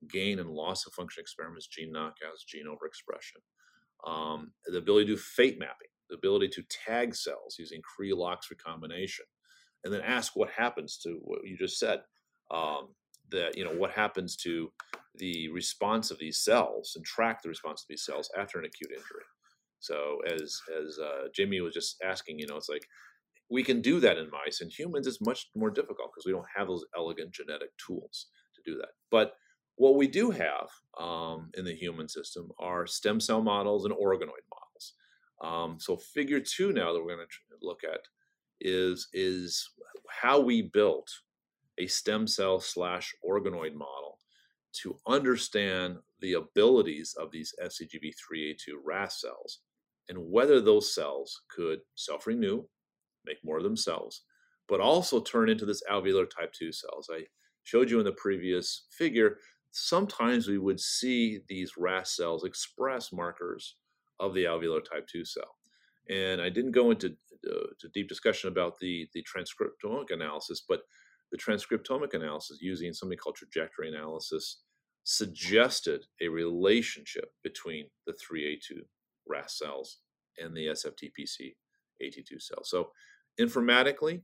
[0.09, 5.19] gain and loss of function experiments, gene knockouts, gene overexpression, um, the ability to do
[5.19, 9.27] fate mapping, the ability to tag cells using Cree-Lox recombination,
[9.85, 12.01] and then ask what happens to what you just said.
[12.51, 12.89] Um,
[13.31, 14.73] that you know what happens to
[15.17, 18.91] the response of these cells and track the response of these cells after an acute
[18.91, 19.25] injury.
[19.81, 22.87] So as as uh, Jamie was just asking, you know, it's like
[23.51, 24.61] we can do that in mice.
[24.61, 28.71] In humans, it's much more difficult because we don't have those elegant genetic tools to
[28.71, 28.91] do that.
[29.11, 29.35] But
[29.77, 34.47] what we do have um, in the human system are stem cell models and organoid
[34.51, 34.95] models.
[35.43, 38.01] Um, so figure two now that we're going to look at
[38.61, 39.71] is is
[40.09, 41.11] how we built
[41.79, 44.19] a stem cell slash organoid model
[44.73, 49.61] to understand the abilities of these SCGB3A2 RAS cells
[50.11, 52.65] and whether those cells could self renew,
[53.25, 54.23] make more of themselves,
[54.69, 57.09] but also turn into this alveolar type 2 cells.
[57.13, 57.25] I
[57.65, 59.39] showed you in the previous figure,
[59.71, 63.77] sometimes we would see these RAS cells express markers
[64.19, 65.57] of the alveolar type 2 cell.
[66.09, 67.17] And I didn't go into
[67.49, 70.83] uh, deep discussion about the, the transcriptomic analysis, but
[71.31, 74.63] the transcriptomic analysis using something called trajectory analysis
[75.05, 78.81] suggested a relationship between the 3A2
[79.29, 79.99] RAS cells
[80.39, 81.55] and the SFTPC
[82.03, 82.71] AT2 cells.
[82.71, 82.91] So
[83.41, 84.23] informatically,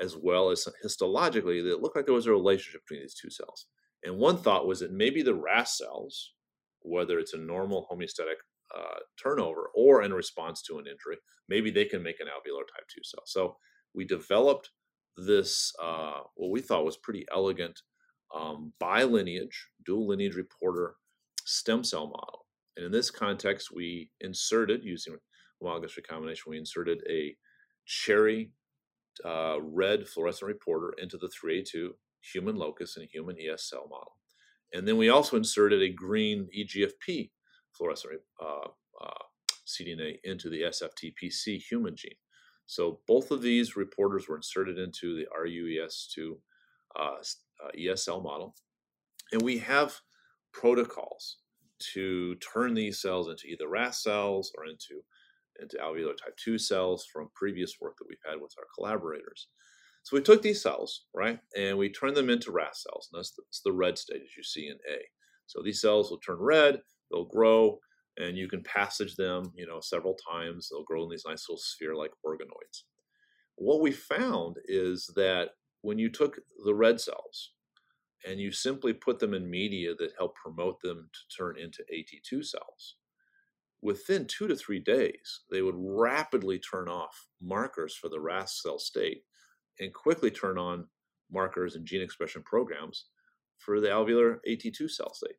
[0.00, 3.66] as well as histologically, it looked like there was a relationship between these two cells.
[4.04, 6.34] And one thought was that maybe the RAS cells,
[6.82, 8.38] whether it's a normal homeostatic
[8.76, 11.16] uh, turnover or in response to an injury,
[11.48, 13.22] maybe they can make an alveolar type 2 cell.
[13.26, 13.56] So
[13.94, 14.70] we developed
[15.16, 17.80] this, uh, what we thought was pretty elegant
[18.34, 20.94] um, bilineage, dual lineage reporter
[21.44, 22.46] stem cell model.
[22.76, 25.16] And in this context, we inserted, using
[25.60, 27.36] homologous recombination, we inserted a
[27.86, 28.52] cherry
[29.24, 31.90] uh, red fluorescent reporter into the 3A2
[32.20, 34.16] human locus and human ES cell model.
[34.72, 37.30] And then we also inserted a green EGFP
[37.72, 38.68] fluorescent uh,
[39.02, 39.24] uh,
[39.66, 42.12] cDNA into the SFTPC human gene.
[42.66, 46.32] So both of these reporters were inserted into the RUES2
[46.96, 48.54] uh, uh ESL model.
[49.32, 49.98] And we have
[50.52, 51.38] protocols
[51.94, 55.02] to turn these cells into either RAS cells or into,
[55.60, 59.48] into alveolar type 2 cells from previous work that we've had with our collaborators.
[60.04, 63.08] So we took these cells, right, and we turned them into RAS cells.
[63.12, 64.98] And that's the, that's the red state, as you see in A.
[65.46, 67.78] So these cells will turn red, they'll grow,
[68.16, 70.68] and you can passage them, you know, several times.
[70.70, 72.82] They'll grow in these nice little sphere-like organoids.
[73.56, 75.50] What we found is that
[75.82, 77.52] when you took the red cells
[78.26, 82.44] and you simply put them in media that help promote them to turn into AT2
[82.44, 82.96] cells,
[83.82, 88.78] within two to three days, they would rapidly turn off markers for the RAS cell
[88.78, 89.22] state
[89.78, 90.86] and quickly turn on
[91.30, 93.06] markers and gene expression programs
[93.58, 95.36] for the alveolar AT2 cell state.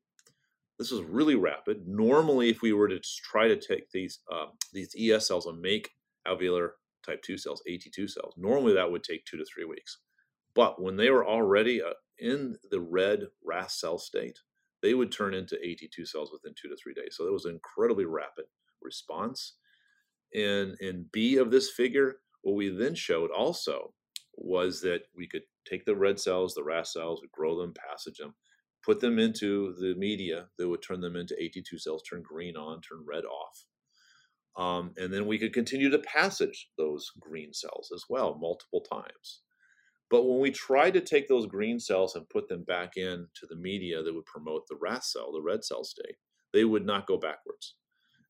[0.78, 1.88] This is really rapid.
[1.88, 5.90] Normally, if we were to try to take these uh, these ES cells and make
[6.26, 6.70] alveolar
[7.06, 9.98] type 2 cells, AT2 cells, normally that would take two to three weeks.
[10.56, 14.40] But when they were already uh, in the red RAS cell state,
[14.82, 17.16] they would turn into AT2 cells within two to three days.
[17.16, 18.46] So that was an incredibly rapid
[18.82, 19.56] response.
[20.34, 23.94] In, in B of this figure, what we then showed also
[24.36, 28.18] was that we could take the red cells, the RAS cells, we grow them, passage
[28.18, 28.36] them,
[28.86, 32.82] put them into the media that would turn them into AT2 cells, turn green on,
[32.82, 33.66] turn red off.
[34.56, 39.42] Um, and then we could continue to passage those green cells as well multiple times.
[40.10, 43.56] But when we tried to take those green cells and put them back into the
[43.56, 46.16] media that would promote the RAS cell, the red cell state,
[46.52, 47.76] they would not go backwards.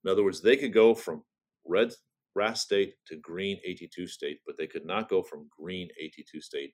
[0.04, 1.24] In other words, they could go from
[1.66, 1.94] red
[2.36, 6.74] RAS state to green AT2 state, but they could not go from green AT2 state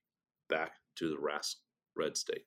[0.49, 1.57] back to the RAS
[1.95, 2.45] red state.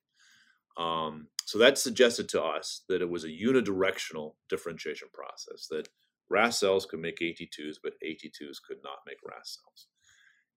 [0.77, 5.89] Um, so that suggested to us that it was a unidirectional differentiation process, that
[6.29, 9.87] RAS cells could make AT2s, but AT2s could not make RAS cells.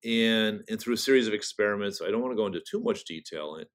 [0.04, 3.04] And, and through a series of experiments, I don't want to go into too much
[3.04, 3.66] detail, in,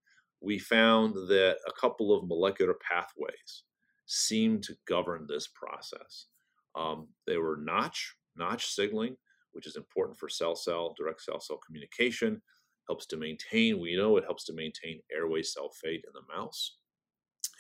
[0.41, 3.63] we found that a couple of molecular pathways
[4.05, 6.27] seemed to govern this process.
[6.75, 9.15] Um, they were Notch, Notch signaling,
[9.53, 12.41] which is important for cell-cell, direct cell-cell communication,
[12.87, 16.77] helps to maintain, we know it helps to maintain airway cell fate in the mouse.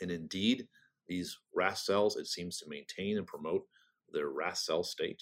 [0.01, 0.67] And indeed,
[1.07, 3.63] these RAS cells, it seems to maintain and promote
[4.11, 5.21] their RAS cell state.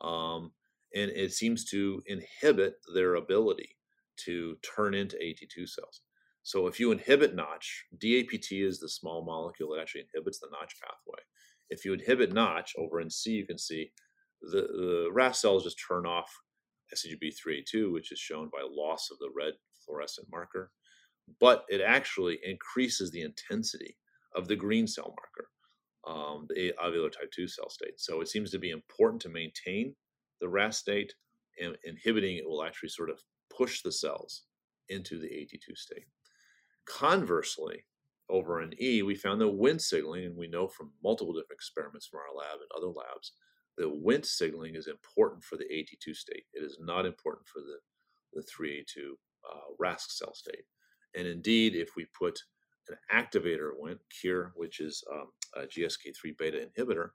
[0.00, 0.52] Um,
[0.96, 3.76] and it seems to inhibit their ability
[4.24, 6.00] to turn into AT2 cells.
[6.42, 10.74] So if you inhibit Notch, DAPT is the small molecule that actually inhibits the Notch
[10.82, 11.20] pathway.
[11.68, 13.90] If you inhibit Notch, over in C, you can see
[14.40, 16.30] the, the RAS cells just turn off
[16.94, 19.54] SCGB3A2, which is shown by loss of the red
[19.84, 20.70] fluorescent marker,
[21.40, 23.98] but it actually increases the intensity
[24.34, 25.48] of the green cell marker,
[26.06, 27.98] um, the alveolar type 2 cell state.
[27.98, 29.94] So it seems to be important to maintain
[30.40, 31.14] the RAS state,
[31.60, 33.20] and inhibiting it will actually sort of
[33.56, 34.42] push the cells
[34.88, 36.06] into the AT2 state.
[36.86, 37.84] Conversely,
[38.28, 42.06] over in E, we found the Wnt signaling, and we know from multiple different experiments
[42.06, 43.32] from our lab and other labs
[43.76, 46.44] the Wnt signaling is important for the AT2 state.
[46.54, 47.78] It is not important for the,
[48.32, 49.12] the 3A2
[49.50, 50.64] uh, RAS cell state.
[51.14, 52.38] And indeed, if we put
[52.88, 57.10] an activator Wnt, CHIR, which is um, a GSK3 beta inhibitor,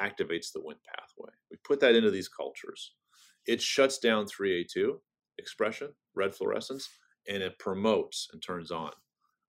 [0.00, 1.32] activates the Wnt pathway.
[1.50, 2.92] We put that into these cultures.
[3.46, 4.98] It shuts down 3A2
[5.38, 6.88] expression, red fluorescence,
[7.28, 8.90] and it promotes and turns on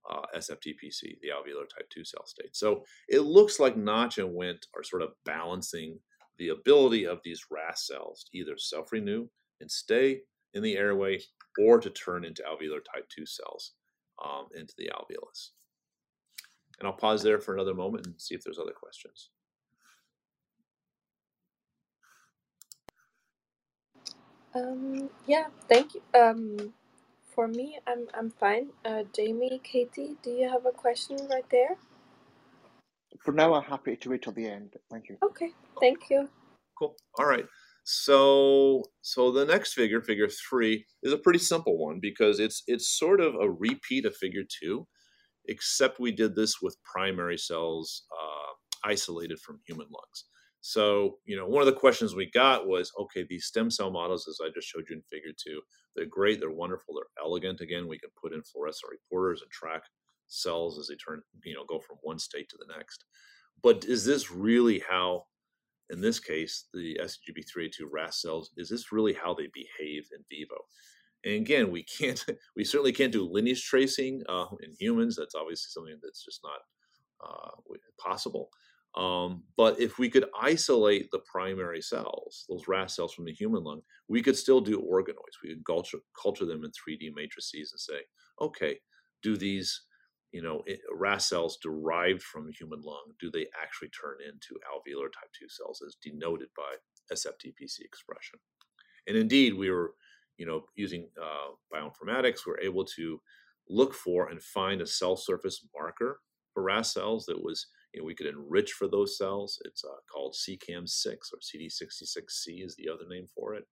[0.09, 2.55] uh, SFTPC, the alveolar type 2 cell state.
[2.55, 5.99] So it looks like Notch and Wnt are sort of balancing
[6.37, 9.27] the ability of these RAS cells to either self renew
[9.59, 10.21] and stay
[10.53, 11.19] in the airway
[11.59, 13.73] or to turn into alveolar type 2 cells
[14.23, 15.49] um, into the alveolus.
[16.79, 19.29] And I'll pause there for another moment and see if there's other questions.
[24.55, 26.01] Um, yeah, thank you.
[26.19, 26.73] Um,
[27.35, 28.69] for me, I'm I'm fine.
[28.83, 31.77] Uh, Jamie, Katie, do you have a question right there?
[33.23, 34.75] For now, I'm happy to wait till the end.
[34.91, 35.17] Thank you.
[35.23, 36.29] Okay, thank you.
[36.77, 36.95] Cool.
[37.19, 37.45] All right.
[37.83, 42.97] So so the next figure, figure three, is a pretty simple one because it's it's
[42.97, 44.87] sort of a repeat of figure two,
[45.45, 50.25] except we did this with primary cells uh, isolated from human lungs.
[50.67, 54.27] So, you know, one of the questions we got was, okay, these stem cell models,
[54.27, 55.61] as I just showed you in figure two,
[55.95, 57.61] they're great, they're wonderful, they're elegant.
[57.61, 59.83] Again, we can put in fluorescent reporters and track
[60.27, 63.05] cells as they turn, you know, go from one state to the next.
[63.63, 65.27] But is this really how,
[65.89, 70.57] in this case, the SCGB3A2 RAS cells, is this really how they behave in vivo?
[71.23, 72.25] And again, we can't,
[72.57, 75.15] we certainly can't do lineage tracing uh, in humans.
[75.15, 76.59] That's obviously something that's just not
[77.25, 77.51] uh,
[78.05, 78.49] possible.
[78.95, 83.63] Um, but if we could isolate the primary cells, those RAS cells from the human
[83.63, 85.37] lung, we could still do organoids.
[85.43, 88.01] We could culture, culture them in 3D matrices and say,
[88.41, 88.79] okay,
[89.21, 89.83] do these,
[90.31, 95.11] you know, RAS cells derived from the human lung, do they actually turn into alveolar
[95.11, 96.75] type 2 cells as denoted by
[97.13, 98.39] SFTPC expression?
[99.07, 99.93] And indeed, we were,
[100.37, 103.21] you know, using uh, bioinformatics, we we're able to
[103.69, 106.19] look for and find a cell surface marker
[106.53, 109.59] for RAS cells that was you know, we could enrich for those cells.
[109.65, 113.65] It's uh, called CEACAM6 or CD66C is the other name for it.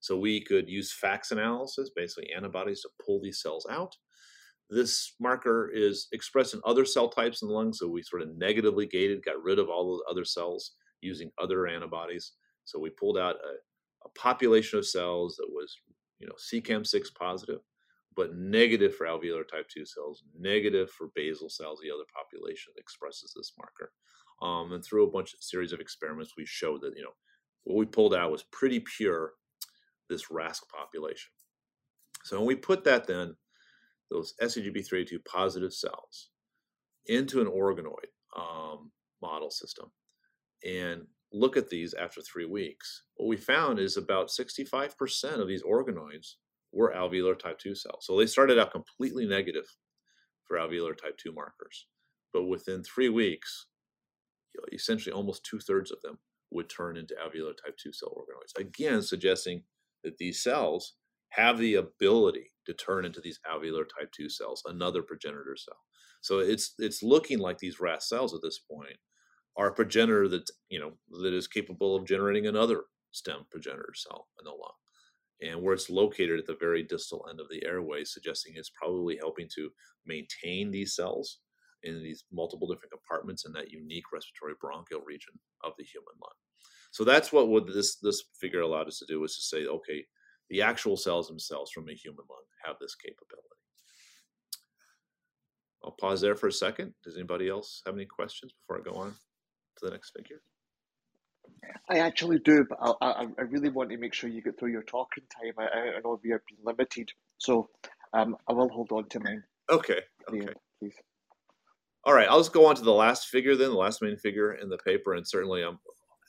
[0.00, 3.94] So we could use FACS analysis, basically antibodies to pull these cells out.
[4.68, 8.36] This marker is expressed in other cell types in the lung, so we sort of
[8.36, 12.32] negatively gated, got rid of all the other cells using other antibodies.
[12.64, 15.76] So we pulled out a, a population of cells that was,
[16.18, 17.60] you know, CEACAM6 positive
[18.16, 22.80] but negative for alveolar type 2 cells, negative for basal cells, the other population that
[22.80, 23.92] expresses this marker.
[24.42, 27.14] Um, and through a bunch of series of experiments, we showed that, you know,
[27.64, 29.32] what we pulled out was pretty pure,
[30.08, 31.30] this RASC population.
[32.24, 33.36] So when we put that then,
[34.10, 36.30] those SCGB3A2 positive cells
[37.06, 38.90] into an organoid um,
[39.20, 39.90] model system
[40.64, 41.02] and
[41.32, 46.34] look at these after three weeks, what we found is about 65% of these organoids
[46.76, 48.04] were alveolar type 2 cells.
[48.06, 49.64] So they started out completely negative
[50.44, 51.86] for alveolar type 2 markers.
[52.32, 53.66] But within three weeks,
[54.72, 56.18] essentially almost two thirds of them
[56.50, 58.60] would turn into alveolar type 2 cell organoids.
[58.60, 59.62] Again, suggesting
[60.04, 60.94] that these cells
[61.30, 65.80] have the ability to turn into these alveolar type 2 cells, another progenitor cell.
[66.20, 68.98] So it's it's looking like these RAS cells at this point
[69.56, 74.28] are a progenitor that you know that is capable of generating another stem progenitor cell
[74.38, 74.74] in the lung
[75.42, 79.16] and where it's located at the very distal end of the airway, suggesting it's probably
[79.16, 79.70] helping to
[80.06, 81.38] maintain these cells
[81.82, 86.32] in these multiple different compartments in that unique respiratory bronchial region of the human lung.
[86.90, 90.04] So that's what would this this figure allowed us to do was to say, okay,
[90.48, 93.48] the actual cells themselves from a human lung have this capability.
[95.84, 96.94] I'll pause there for a second.
[97.04, 100.40] Does anybody else have any questions before I go on to the next figure?
[101.88, 104.72] I actually do, but I, I, I really want to make sure you get through
[104.72, 105.52] your talking time.
[105.58, 107.68] I, I know we are being limited, so
[108.12, 109.42] um, I will hold on to mine.
[109.70, 110.00] Okay.
[110.28, 110.52] Okay.
[110.80, 110.94] please.
[112.04, 112.28] All right.
[112.28, 114.78] I'll just go on to the last figure then, the last main figure in the
[114.78, 115.78] paper, and certainly I'm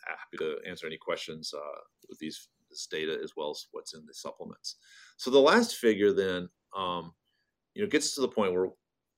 [0.07, 4.05] happy to answer any questions uh, with these this data as well as what's in
[4.05, 4.75] the supplements.
[5.17, 7.13] So the last figure then, um,
[7.73, 8.67] you know, gets to the point where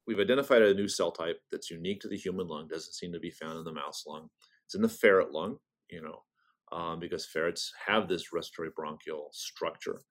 [0.06, 3.20] we've identified a new cell type that's unique to the human lung, doesn't seem to
[3.20, 4.30] be found in the mouse lung.
[4.66, 5.58] It's in the ferret lung
[5.90, 6.24] you know,
[6.72, 10.02] um, because ferrets have this respiratory bronchial structure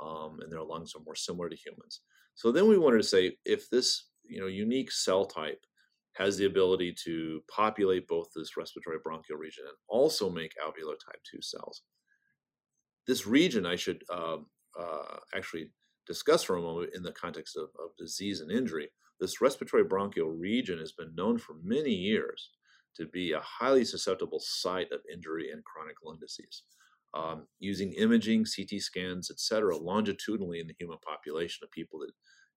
[0.00, 2.00] um, and their lungs are more similar to humans.
[2.34, 5.60] So then we wanted to say if this, you know, unique cell type
[6.14, 11.20] has the ability to populate both this respiratory bronchial region and also make alveolar type
[11.30, 11.82] 2 cells.
[13.06, 14.38] This region I should uh,
[14.78, 15.70] uh, actually
[16.06, 18.88] discuss for a moment in the context of, of disease and injury.
[19.20, 22.50] This respiratory bronchial region has been known for many years
[22.96, 26.62] to be a highly susceptible site of injury and chronic lung disease.
[27.14, 32.10] Um, using imaging, CT scans, et cetera, longitudinally in the human population of people that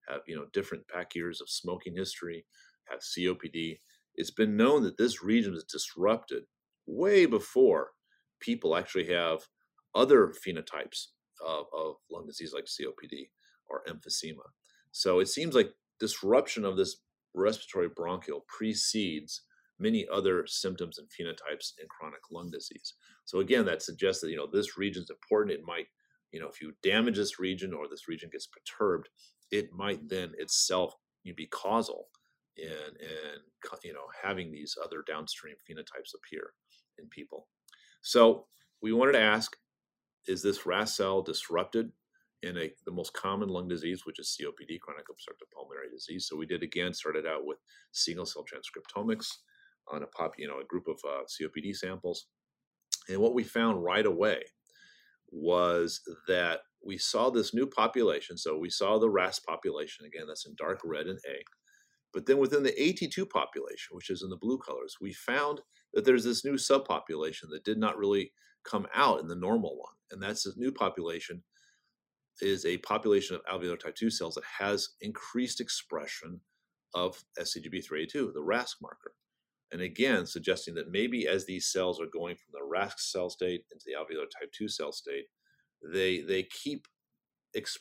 [0.08, 2.44] have, you know, different pack years of smoking history,
[2.90, 3.78] have COPD,
[4.18, 6.42] it's been known that this region is disrupted
[6.86, 7.92] way before
[8.40, 9.46] people actually have
[9.94, 11.08] other phenotypes
[11.46, 13.28] of, of lung disease like COPD
[13.68, 14.42] or emphysema.
[14.90, 16.96] So it seems like disruption of this
[17.34, 19.42] respiratory bronchial precedes
[19.78, 22.94] many other symptoms and phenotypes in chronic lung disease.
[23.24, 25.58] So again, that suggests that you know this region is important.
[25.58, 25.86] It might,
[26.32, 29.08] you know, if you damage this region or this region gets perturbed,
[29.50, 30.94] it might then itself
[31.36, 32.08] be causal
[32.56, 33.40] in in
[33.84, 36.52] you know having these other downstream phenotypes appear
[36.98, 37.48] in people.
[38.02, 38.46] So
[38.80, 39.56] we wanted to ask,
[40.26, 41.90] is this RAS cell disrupted
[42.42, 46.26] in a, the most common lung disease, which is COPD, chronic obstructive pulmonary disease.
[46.28, 47.58] So we did again, started out with
[47.92, 49.26] single cell transcriptomics
[49.92, 52.26] on a pop, you know, a group of uh, COPD samples.
[53.08, 54.42] And what we found right away
[55.30, 58.36] was that we saw this new population.
[58.38, 61.42] So we saw the RAS population again, that's in dark red and A.
[62.12, 65.60] But then within the AT2 population, which is in the blue colors, we found
[65.92, 68.32] that there's this new subpopulation that did not really
[68.64, 69.94] come out in the normal one.
[70.10, 71.42] And that's this new population
[72.40, 76.40] is a population of alveolar type 2 cells that has increased expression
[76.94, 79.12] of SCGB3A2, the RAS marker.
[79.72, 83.64] And again, suggesting that maybe as these cells are going from the RAS cell state
[83.70, 85.26] into the alveolar type 2 cell state,
[85.92, 86.86] they they keep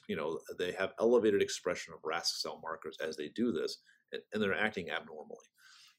[0.08, 3.78] you know they have elevated expression of RAS cell markers as they do this,
[4.12, 5.46] and, and they're acting abnormally.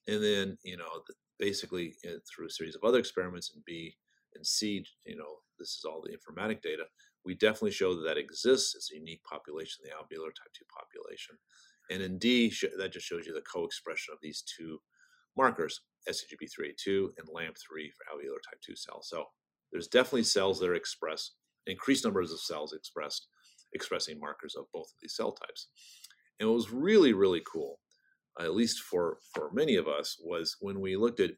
[0.07, 1.03] And then you know
[1.39, 3.97] basically uh, through a series of other experiments in B
[4.35, 6.85] and C, you know, this is all the informatic data.
[7.25, 11.37] We definitely show that that exists as a unique population, the alveolar type 2 population.
[11.91, 14.79] And in D, that just shows you the co-expression of these two
[15.39, 19.09] markers, SCGB3A2 and LAMP3 for alveolar type 2 cells.
[19.09, 19.25] So
[19.73, 21.35] there's definitely cells that are expressed,
[21.67, 23.29] increased numbers of cells expressed,
[23.73, 25.69] expressing markers of both of these cell types.
[26.41, 27.79] And what was really, really cool,
[28.41, 31.31] at least for, for many of us, was when we looked at,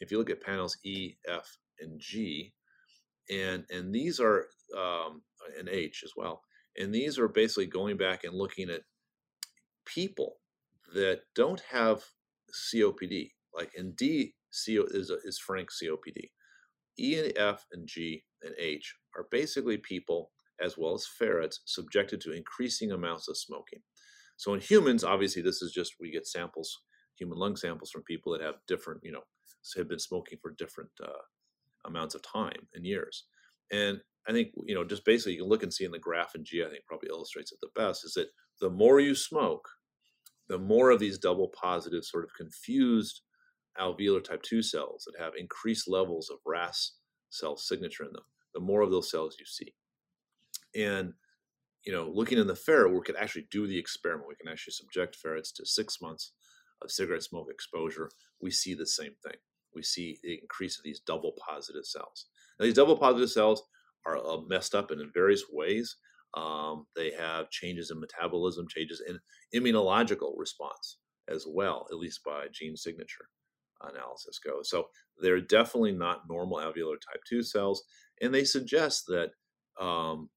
[0.00, 2.52] if you look at panels E, F, and G,
[3.30, 5.22] and, and these are, um,
[5.58, 6.42] and H as well,
[6.76, 8.82] and these are basically going back and looking at
[9.86, 10.36] people
[10.94, 12.02] that don't have
[12.74, 16.30] COPD, like in D, CO is, is frank COPD.
[16.98, 20.30] E and F and G and H are basically people,
[20.60, 23.80] as well as ferrets, subjected to increasing amounts of smoking.
[24.36, 26.78] So in humans, obviously, this is just we get samples,
[27.18, 29.22] human lung samples from people that have different, you know,
[29.76, 31.24] have been smoking for different uh,
[31.86, 33.24] amounts of time and years.
[33.72, 36.34] And I think, you know, just basically you can look and see in the graph
[36.34, 38.28] in G, I think probably illustrates it the best, is that
[38.60, 39.68] the more you smoke,
[40.48, 43.22] the more of these double positive, sort of confused
[43.80, 46.92] alveolar type 2 cells that have increased levels of RAS
[47.30, 48.22] cell signature in them,
[48.54, 49.74] the more of those cells you see.
[50.74, 51.14] And,
[51.84, 54.28] you know, looking in the ferret, we could actually do the experiment.
[54.28, 56.32] We can actually subject ferrets to six months
[56.82, 58.10] of cigarette smoke exposure.
[58.40, 59.36] We see the same thing.
[59.74, 62.26] We see the increase of these double positive cells.
[62.58, 63.62] Now, these double positive cells
[64.06, 65.96] are uh, messed up in various ways.
[66.34, 69.18] Um, they have changes in metabolism, changes in
[69.54, 70.98] immunological response
[71.28, 73.28] as well, at least by gene signature
[73.82, 74.70] analysis goes.
[74.70, 74.88] So
[75.20, 77.82] they're definitely not normal alveolar type 2 cells,
[78.20, 79.30] and they suggest that
[79.80, 80.28] um,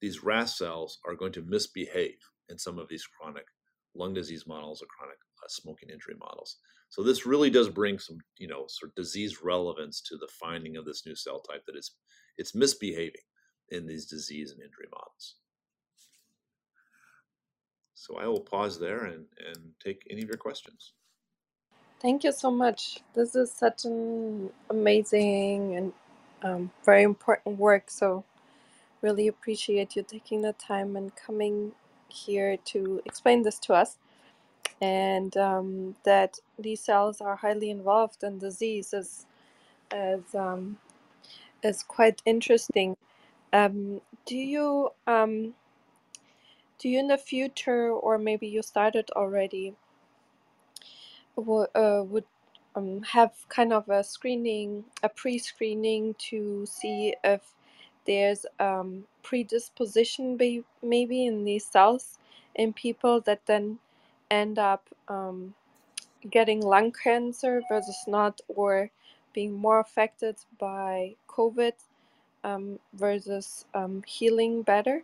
[0.00, 2.18] these RAS cells are going to misbehave
[2.48, 3.46] in some of these chronic
[3.94, 6.56] lung disease models or chronic uh, smoking injury models.
[6.90, 10.76] So this really does bring some, you know, sort of disease relevance to the finding
[10.76, 11.92] of this new cell type that is
[12.38, 13.20] it's misbehaving
[13.70, 15.36] in these disease and injury models.
[17.94, 20.92] So I will pause there and, and take any of your questions.
[22.00, 23.00] Thank you so much.
[23.14, 25.92] This is such an amazing and
[26.44, 27.90] um, very important work.
[27.90, 28.24] So,
[29.02, 31.72] really appreciate you taking the time and coming
[32.08, 33.98] here to explain this to us.
[34.80, 39.26] And um, that these cells are highly involved in disease is,
[39.92, 40.78] is, um,
[41.64, 42.96] is quite interesting.
[43.52, 45.54] Um, do you um,
[46.78, 49.74] do you in the future, or maybe you started already,
[51.36, 52.24] would, uh, would
[52.76, 57.54] um, have kind of a screening, a pre-screening to see if
[58.06, 62.18] there's um, predisposition be, maybe in these cells
[62.54, 63.78] in people that then
[64.30, 65.54] end up um,
[66.30, 68.90] getting lung cancer versus not, or
[69.32, 71.72] being more affected by COVID
[72.48, 75.02] um, versus um, healing better?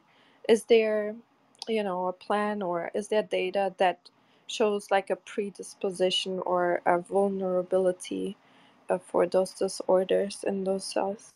[0.49, 1.15] Is there,
[1.69, 3.99] you know, a plan or is there data that
[4.47, 8.37] shows like a predisposition or a vulnerability
[8.91, 11.31] uh, for those disorders in those cells?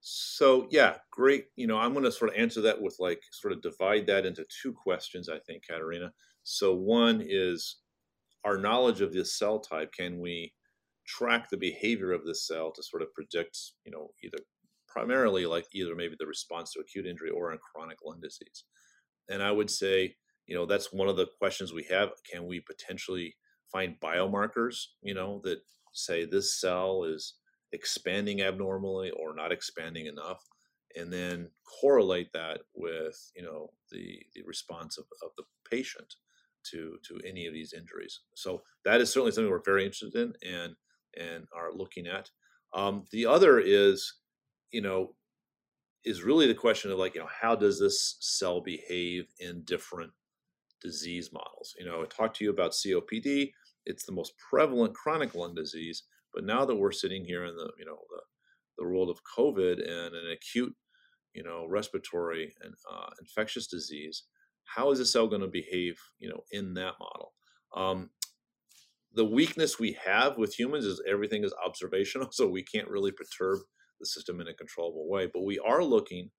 [0.00, 1.46] So yeah, great.
[1.56, 4.24] You know, I'm going to sort of answer that with like sort of divide that
[4.26, 5.28] into two questions.
[5.28, 6.12] I think, Katerina.
[6.44, 7.76] So one is
[8.44, 9.92] our knowledge of this cell type.
[9.92, 10.54] Can we
[11.06, 14.38] track the behavior of this cell to sort of predict, you know, either
[14.98, 18.64] primarily like either maybe the response to acute injury or in chronic lung disease.
[19.28, 22.10] And I would say, you know, that's one of the questions we have.
[22.30, 23.36] Can we potentially
[23.70, 25.58] find biomarkers, you know, that
[25.92, 27.34] say this cell is
[27.72, 30.42] expanding abnormally or not expanding enough?
[30.96, 36.14] And then correlate that with, you know, the, the response of, of the patient
[36.70, 38.20] to, to any of these injuries.
[38.34, 40.74] So that is certainly something we're very interested in and,
[41.16, 42.30] and are looking at.
[42.74, 44.12] Um, the other is
[44.70, 45.14] you know,
[46.04, 50.12] is really the question of like, you know, how does this cell behave in different
[50.80, 51.74] disease models?
[51.78, 53.52] You know, I talked to you about COPD.
[53.84, 56.04] It's the most prevalent chronic lung disease.
[56.32, 58.22] But now that we're sitting here in the, you know, the,
[58.78, 60.74] the world of COVID and an acute,
[61.34, 64.24] you know, respiratory and uh, infectious disease,
[64.64, 67.32] how is the cell going to behave, you know, in that model?
[67.74, 68.10] Um,
[69.14, 73.60] the weakness we have with humans is everything is observational, so we can't really perturb
[74.00, 75.28] the system in a controllable way.
[75.32, 76.30] But we are looking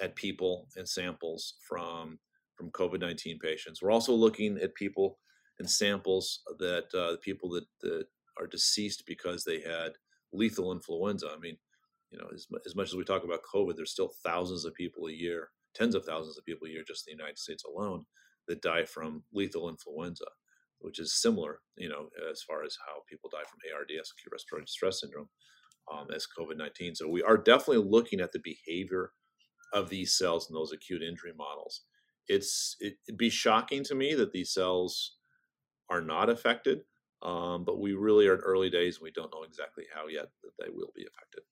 [0.00, 2.18] at people and samples from
[2.56, 3.80] from COVID nineteen patients.
[3.80, 5.18] We're also looking at people
[5.58, 8.04] and samples that uh, people that, that
[8.38, 9.92] are deceased because they had
[10.32, 11.28] lethal influenza.
[11.36, 11.56] I mean,
[12.10, 15.06] you know, as, as much as we talk about COVID, there's still thousands of people
[15.06, 18.04] a year, tens of thousands of people a year, just in the United States alone,
[18.48, 20.24] that die from lethal influenza.
[20.80, 24.64] which is similar, you know, as far as how people die from ARDS, acute respiratory
[24.64, 25.28] distress syndrome,
[25.92, 26.94] um, as COVID 19.
[26.94, 29.12] So we are definitely looking at the behavior
[29.72, 31.82] of these cells in those acute injury models.
[32.28, 35.16] It's it, would be shocking to me that these cells
[35.88, 36.80] are not affected,
[37.22, 38.96] um, but we really are in early days.
[38.96, 41.42] And we don't know exactly how yet that they will be affected.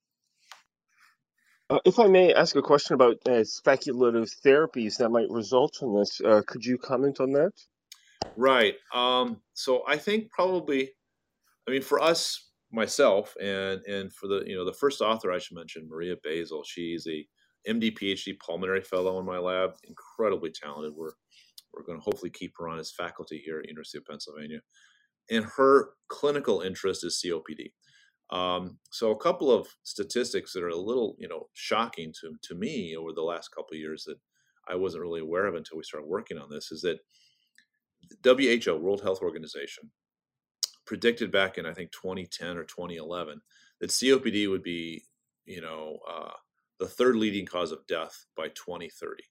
[1.70, 5.98] Uh, if I may ask a question about uh, speculative therapies that might result from
[5.98, 7.52] this, uh, could you comment on that?
[8.36, 8.76] Right.
[8.94, 10.90] Um, so I think probably,
[11.68, 15.38] I mean, for us, myself, and and for the you know the first author I
[15.38, 16.62] should mention, Maria Basil.
[16.64, 17.26] She's a
[17.68, 20.92] MD PhD pulmonary fellow in my lab, incredibly talented.
[20.94, 21.12] We're
[21.72, 24.60] we're going to hopefully keep her on as faculty here at University of Pennsylvania,
[25.30, 27.72] and her clinical interest is COPD.
[28.30, 32.54] Um, so a couple of statistics that are a little, you know, shocking to, to
[32.54, 34.16] me over the last couple of years that
[34.68, 36.98] I wasn't really aware of until we started working on this is that
[38.24, 39.90] WHO, World Health Organization,
[40.88, 43.42] predicted back in I think 2010 or 2011
[43.80, 45.04] that COPD would be,
[45.44, 46.32] you know, uh,
[46.80, 49.22] the third leading cause of death by 2030.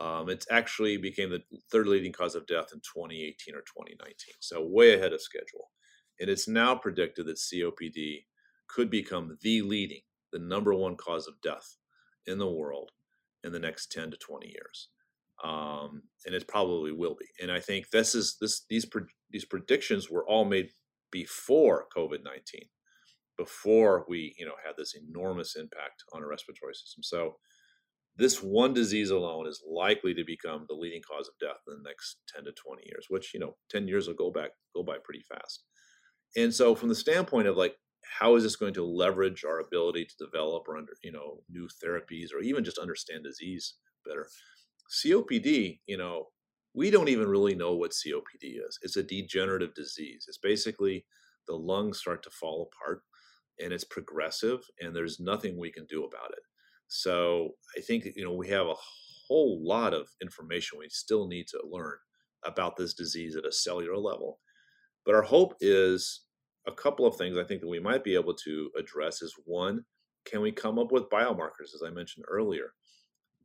[0.00, 4.64] Um, it actually became the third leading cause of death in 2018 or 2019, so
[4.64, 5.70] way ahead of schedule.
[6.18, 8.24] And it's now predicted that COPD
[8.66, 10.00] could become the leading,
[10.32, 11.76] the number one cause of death
[12.26, 12.92] in the world
[13.44, 14.88] in the next 10 to 20 years.
[15.44, 17.26] Um, and it probably will be.
[17.42, 18.86] And I think this is this these
[19.32, 20.70] these predictions were all made
[21.10, 22.68] before COVID nineteen,
[23.36, 27.02] before we you know had this enormous impact on our respiratory system.
[27.02, 27.36] So
[28.16, 31.88] this one disease alone is likely to become the leading cause of death in the
[31.88, 34.96] next 10 to 20 years which you know 10 years will go back go by
[35.02, 35.64] pretty fast
[36.36, 37.76] and so from the standpoint of like
[38.18, 41.68] how is this going to leverage our ability to develop or under you know new
[41.82, 43.74] therapies or even just understand disease
[44.06, 44.26] better
[44.90, 46.26] copd you know
[46.74, 48.78] we don't even really know what copd is.
[48.82, 50.24] It's a degenerative disease.
[50.28, 51.04] It's basically
[51.46, 53.02] the lungs start to fall apart
[53.60, 56.42] and it's progressive and there's nothing we can do about it.
[56.88, 58.74] So i think you know we have a
[59.28, 61.96] whole lot of information we still need to learn
[62.44, 64.40] about this disease at a cellular level.
[65.04, 66.22] But our hope is
[66.66, 69.84] a couple of things I think that we might be able to address is one,
[70.24, 72.74] can we come up with biomarkers, as I mentioned earlier?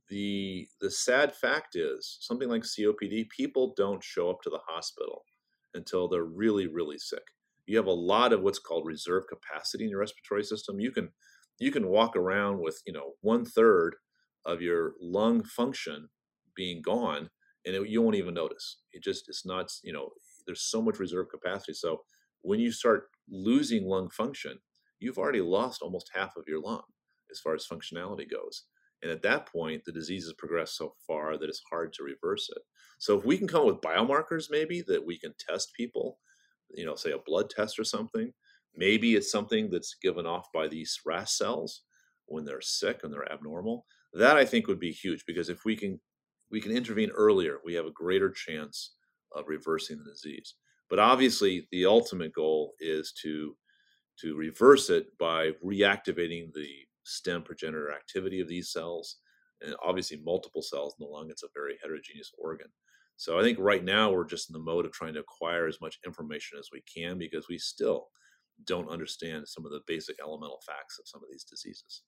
[0.09, 5.23] The, the sad fact is something like COPD, people don't show up to the hospital
[5.73, 7.23] until they're really, really sick.
[7.65, 10.79] You have a lot of what's called reserve capacity in your respiratory system.
[10.79, 11.09] You can
[11.59, 13.95] you can walk around with you know one third
[14.45, 16.07] of your lung function
[16.55, 17.29] being gone,
[17.65, 18.77] and it, you won't even notice.
[18.93, 20.11] It just it's not you know
[20.45, 21.73] there's so much reserve capacity.
[21.73, 22.03] So
[22.41, 24.59] when you start losing lung function,
[24.99, 26.83] you've already lost almost half of your lung
[27.29, 28.63] as far as functionality goes.
[29.03, 32.49] And at that point, the disease has progressed so far that it's hard to reverse
[32.55, 32.61] it.
[32.99, 36.17] So if we can come up with biomarkers, maybe that we can test people,
[36.69, 38.33] you know, say a blood test or something,
[38.75, 41.83] maybe it's something that's given off by these RAS cells
[42.25, 43.85] when they're sick and they're abnormal.
[44.13, 45.99] That I think would be huge because if we can
[46.49, 48.95] we can intervene earlier, we have a greater chance
[49.35, 50.55] of reversing the disease.
[50.89, 53.55] But obviously, the ultimate goal is to
[54.21, 59.17] to reverse it by reactivating the stem progenitor activity of these cells,
[59.61, 61.29] and obviously multiple cells in the lung.
[61.29, 62.67] It's a very heterogeneous organ.
[63.15, 65.81] So I think right now we're just in the mode of trying to acquire as
[65.81, 68.09] much information as we can because we still
[68.65, 72.03] don't understand some of the basic elemental facts of some of these diseases.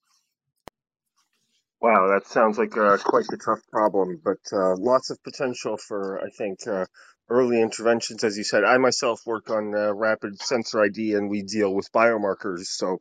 [1.81, 6.21] Wow, that sounds like uh, quite a tough problem, but uh, lots of potential for,
[6.21, 6.85] I think, uh,
[7.29, 8.23] early interventions.
[8.23, 11.91] As you said, I myself work on uh, rapid sensor ID and we deal with
[11.93, 12.65] biomarkers.
[12.65, 12.99] So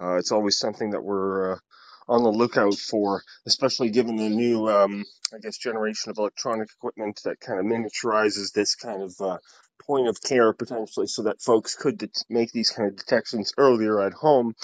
[0.00, 1.58] uh, it's always something that we're uh,
[2.08, 7.20] on the lookout for, especially given the new, um, I guess, generation of electronic equipment
[7.24, 9.14] that kind of miniaturizes this kind of
[9.80, 14.00] point of care potentially so that folks could det- make these kind of detections earlier
[14.00, 14.54] at home.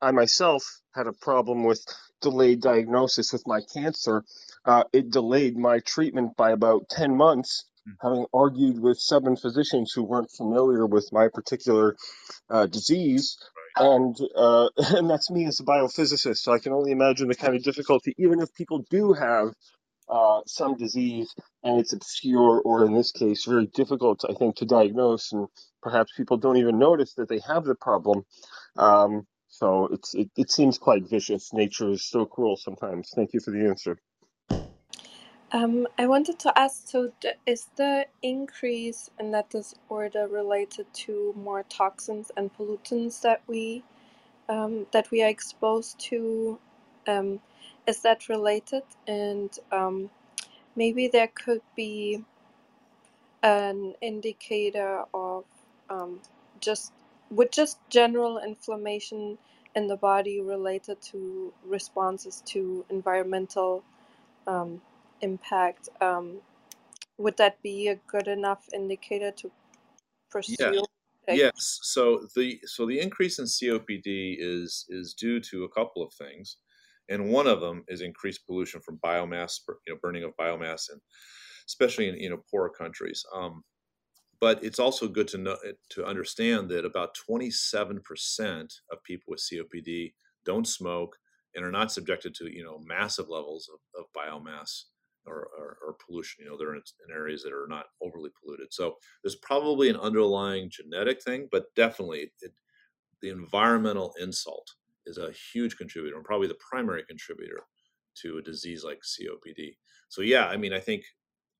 [0.00, 0.62] I myself
[0.94, 1.84] had a problem with
[2.20, 4.24] delayed diagnosis with my cancer,
[4.64, 7.94] uh, it delayed my treatment by about 10 months, mm.
[8.02, 11.96] having argued with seven physicians who weren't familiar with my particular
[12.48, 13.38] uh, disease.
[13.76, 16.38] And uh, and that's me as a biophysicist.
[16.38, 19.48] So I can only imagine the kind of difficulty, even if people do have
[20.10, 24.66] uh, some disease and it's obscure or in this case very difficult i think to
[24.66, 25.48] diagnose and
[25.82, 28.22] perhaps people don't even notice that they have the problem
[28.78, 31.54] um, so it's it, it seems quite vicious.
[31.54, 33.12] Nature is so cruel sometimes.
[33.16, 33.98] Thank you for the answer.
[35.52, 37.12] Um, I wanted to ask so,
[37.46, 43.82] is the increase in that disorder related to more toxins and pollutants that we
[44.48, 46.58] um, that we are exposed to?
[47.08, 47.40] Um,
[47.86, 48.84] is that related?
[49.08, 50.10] And um,
[50.76, 52.24] maybe there could be
[53.42, 55.44] an indicator of
[55.90, 56.20] um,
[56.60, 56.92] just
[57.30, 59.38] with just general inflammation
[59.76, 63.84] in the body related to responses to environmental
[64.46, 64.82] um,
[65.20, 65.88] impact.
[66.00, 66.38] Um,
[67.18, 69.50] would that be a good enough indicator to
[70.30, 70.56] pursue?
[70.58, 70.84] Yes.
[71.28, 71.78] Yes.
[71.82, 76.56] So the so the increase in COPD is is due to a couple of things,
[77.08, 81.00] and one of them is increased pollution from biomass, you know, burning of biomass, and
[81.66, 83.24] especially in you know poorer countries.
[83.34, 83.62] Um,
[84.40, 85.56] but it's also good to know
[85.90, 88.00] to understand that about 27%
[88.90, 90.14] of people with COPD
[90.44, 91.16] don't smoke
[91.54, 94.84] and are not subjected to you know massive levels of, of biomass
[95.30, 96.44] or, or, or pollution.
[96.44, 98.72] You know, they're in, in areas that are not overly polluted.
[98.72, 102.52] So there's probably an underlying genetic thing, but definitely it,
[103.22, 104.68] the environmental insult
[105.06, 107.62] is a huge contributor and probably the primary contributor
[108.22, 109.76] to a disease like COPD.
[110.08, 111.04] So yeah, I mean, I think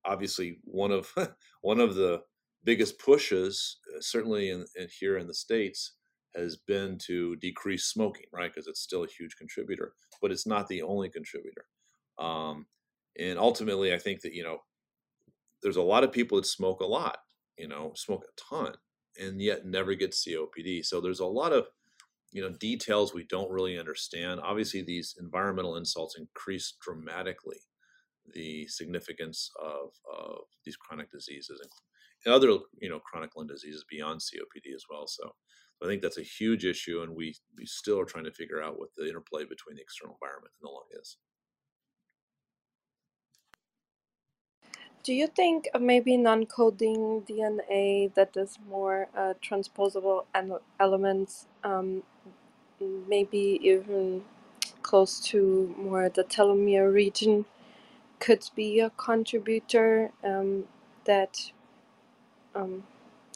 [0.05, 1.13] obviously one of
[1.63, 2.23] one of the
[2.65, 5.95] biggest pushes, uh, certainly in, in here in the states,
[6.35, 8.53] has been to decrease smoking, right?
[8.53, 11.65] Because it's still a huge contributor, but it's not the only contributor.
[12.19, 12.67] Um,
[13.19, 14.59] and ultimately, I think that you know,
[15.63, 17.19] there's a lot of people that smoke a lot,
[17.59, 18.75] you know, smoke a ton,
[19.19, 20.85] and yet never get COPD.
[20.85, 21.67] So there's a lot of
[22.33, 24.41] you know details we don't really understand.
[24.43, 27.59] Obviously, these environmental insults increase dramatically
[28.33, 31.61] the significance of, of these chronic diseases
[32.25, 32.49] and other
[32.81, 35.07] you know chronic lung diseases beyond COPD as well.
[35.07, 35.33] So
[35.83, 38.79] I think that's a huge issue, and we we still are trying to figure out
[38.79, 41.17] what the interplay between the external environment and the lung is.
[45.03, 52.03] Do you think uh, maybe non-coding DNA that is more uh, transposable ele- elements, um,
[53.09, 54.25] maybe even
[54.83, 57.47] close to more the telomere region,
[58.21, 60.65] could be a contributor um,
[61.07, 61.53] that
[62.55, 62.85] um,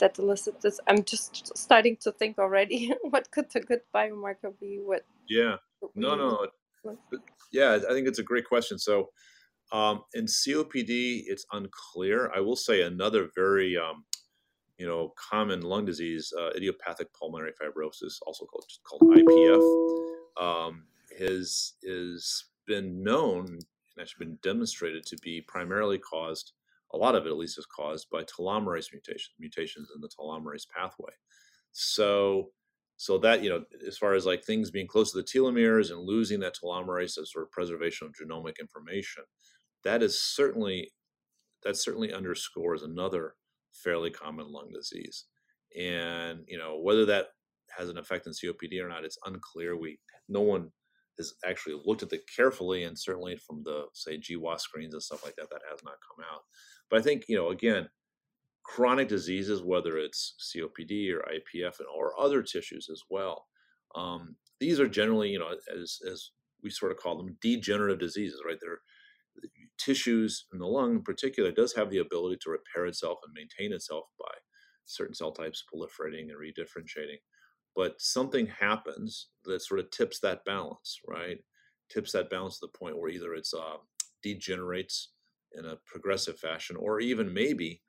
[0.00, 0.80] that elicits this?
[0.88, 2.94] I'm just starting to think already.
[3.02, 4.78] what could a good biomarker be?
[4.78, 5.56] What Yeah.
[5.96, 6.48] No, no.
[7.52, 8.78] Yeah, I think it's a great question.
[8.78, 9.10] So,
[9.74, 12.30] um, in COPD, it's unclear.
[12.34, 14.04] I will say another very, um,
[14.78, 20.84] you know, common lung disease, uh, idiopathic pulmonary fibrosis, also called called IPF, um,
[21.18, 26.52] has is been known and actually been demonstrated to be primarily caused.
[26.92, 30.68] A lot of it, at least, is caused by telomerase mutations, mutations in the telomerase
[30.68, 31.12] pathway.
[31.72, 32.50] So,
[32.96, 35.98] so that you know, as far as like things being close to the telomeres and
[35.98, 39.24] losing that telomerase as sort of preservation of genomic information,
[39.84, 40.90] that is certainly
[41.64, 43.34] that certainly underscores another
[43.72, 45.24] fairly common lung disease.
[45.78, 47.28] And you know whether that
[47.76, 49.76] has an effect in COPD or not, it's unclear.
[49.76, 50.70] We no one
[51.18, 55.24] has actually looked at it carefully, and certainly from the say GWAS screens and stuff
[55.24, 56.42] like that, that has not come out.
[56.90, 57.88] But I think you know again,
[58.62, 63.46] chronic diseases, whether it's COPD or IPF and- or other tissues as well,
[63.94, 66.30] um, these are generally you know as as
[66.62, 68.58] we sort of call them degenerative diseases, right?
[68.60, 68.80] They're
[69.78, 73.72] tissues in the lung in particular does have the ability to repair itself and maintain
[73.74, 74.32] itself by
[74.86, 77.18] certain cell types proliferating and redifferentiating.
[77.74, 81.38] But something happens that sort of tips that balance right?
[81.90, 83.76] Tips that balance to the point where either it's uh,
[84.22, 85.12] degenerates
[85.52, 87.82] in a progressive fashion or even maybe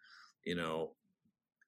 [0.43, 0.93] you know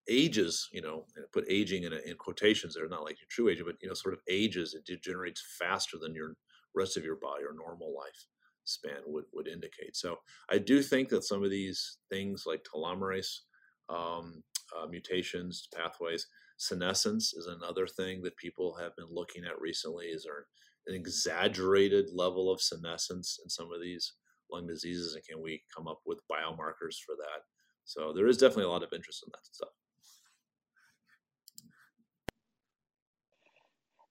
[0.09, 3.75] ages you know put aging in, in quotations there not like your true aging but
[3.81, 6.33] you know sort of ages it degenerates faster than your
[6.75, 8.25] rest of your body or normal life
[8.67, 9.95] span would, would indicate.
[9.95, 10.17] So
[10.49, 13.39] I do think that some of these things like telomerase
[13.89, 14.43] um,
[14.77, 20.07] uh, mutations, pathways, senescence is another thing that people have been looking at recently.
[20.07, 20.45] Is there
[20.87, 24.13] an exaggerated level of senescence in some of these
[24.51, 27.41] lung diseases, and can we come up with biomarkers for that?
[27.85, 29.69] So there is definitely a lot of interest in that stuff.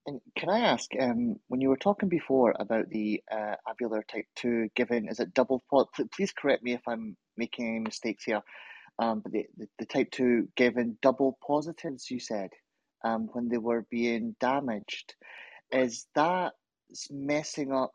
[0.06, 4.26] And can I ask, um, when you were talking before about the uh, alveolar type
[4.36, 8.40] 2 given, is it double, po- please correct me if I'm making any mistakes here,
[9.00, 12.50] um, but the, the, the type 2 given double positives, you said,
[13.04, 15.14] um, when they were being damaged.
[15.72, 16.52] Is that
[17.10, 17.92] messing up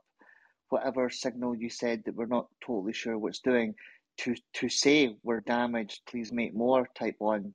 [0.67, 3.73] whatever signal you said that we're not totally sure what's doing
[4.17, 7.53] to, to say we're damaged, please make more type 1?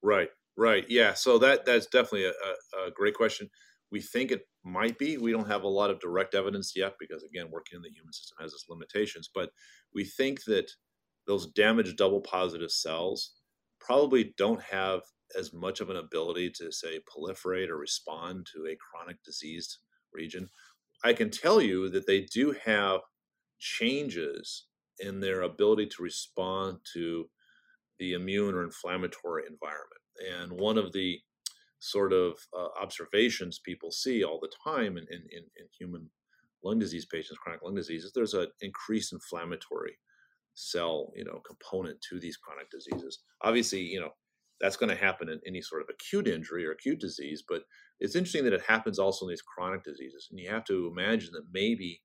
[0.00, 1.14] Right, right, yeah.
[1.14, 3.50] So that that's definitely a, a, a great question.
[3.92, 5.16] We think it might be.
[5.16, 8.12] We don't have a lot of direct evidence yet because, again, working in the human
[8.12, 9.28] system has its limitations.
[9.32, 9.50] But
[9.94, 10.70] we think that
[11.26, 13.34] those damaged double positive cells
[13.80, 15.00] probably don't have
[15.38, 19.78] as much of an ability to, say, proliferate or respond to a chronic diseased
[20.12, 20.48] region.
[21.04, 23.00] I can tell you that they do have
[23.58, 24.66] changes
[24.98, 27.28] in their ability to respond to
[27.98, 29.86] the immune or inflammatory environment.
[30.30, 31.20] And one of the
[31.80, 36.08] sort of uh, observations people see all the time in, in, in, human
[36.62, 39.98] lung disease patients, chronic lung disease, is there's an increased inflammatory
[40.54, 43.20] cell, you know, component to these chronic diseases.
[43.42, 44.10] Obviously, you know,
[44.60, 47.62] that's going to happen in any sort of acute injury or acute disease, but
[47.98, 50.28] it's interesting that it happens also in these chronic diseases.
[50.30, 52.02] And you have to imagine that maybe,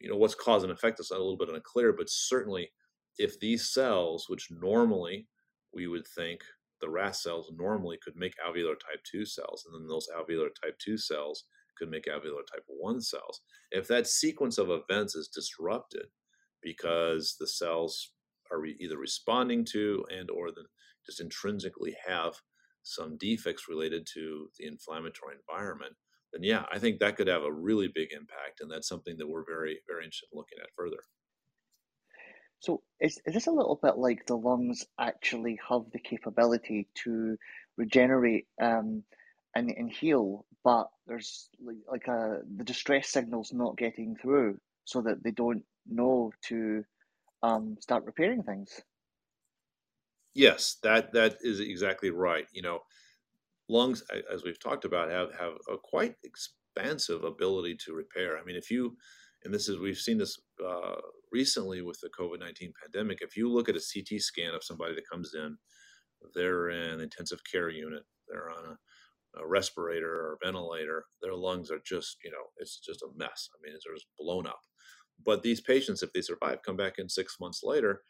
[0.00, 2.72] you know, what's cause and effect is a little bit unclear, but certainly
[3.16, 5.28] if these cells, which normally
[5.72, 6.40] we would think
[6.80, 10.78] the RAS cells normally could make alveolar type 2 cells, and then those alveolar type
[10.78, 11.44] 2 cells
[11.76, 13.40] could make alveolar type 1 cells.
[13.70, 16.06] If that sequence of events is disrupted
[16.62, 18.12] because the cells
[18.50, 20.64] are either responding to and or the,
[21.06, 22.34] just intrinsically have
[22.82, 25.94] some defects related to the inflammatory environment,
[26.32, 29.28] then yeah, I think that could have a really big impact, and that's something that
[29.28, 31.02] we're very, very interested in looking at further.
[32.60, 37.38] So is, is this a little bit like the lungs actually have the capability to
[37.76, 39.04] regenerate um,
[39.54, 45.02] and, and heal, but there's like, like a, the distress signals not getting through so
[45.02, 46.84] that they don't know to
[47.42, 48.80] um, start repairing things?
[50.34, 52.46] Yes, that that is exactly right.
[52.52, 52.80] You know,
[53.68, 54.02] lungs,
[54.32, 58.38] as we've talked about, have have a quite expansive ability to repair.
[58.38, 58.96] I mean, if you
[59.44, 60.96] and this is we've seen this uh,
[61.32, 63.18] recently with the COVID nineteen pandemic.
[63.20, 65.58] If you look at a CT scan of somebody that comes in,
[66.34, 68.64] they're in intensive care unit, they're on
[69.36, 73.48] a, a respirator or ventilator, their lungs are just you know it's just a mess.
[73.54, 74.60] I mean, it's just blown up.
[75.24, 78.02] But these patients, if they survive, come back in six months later,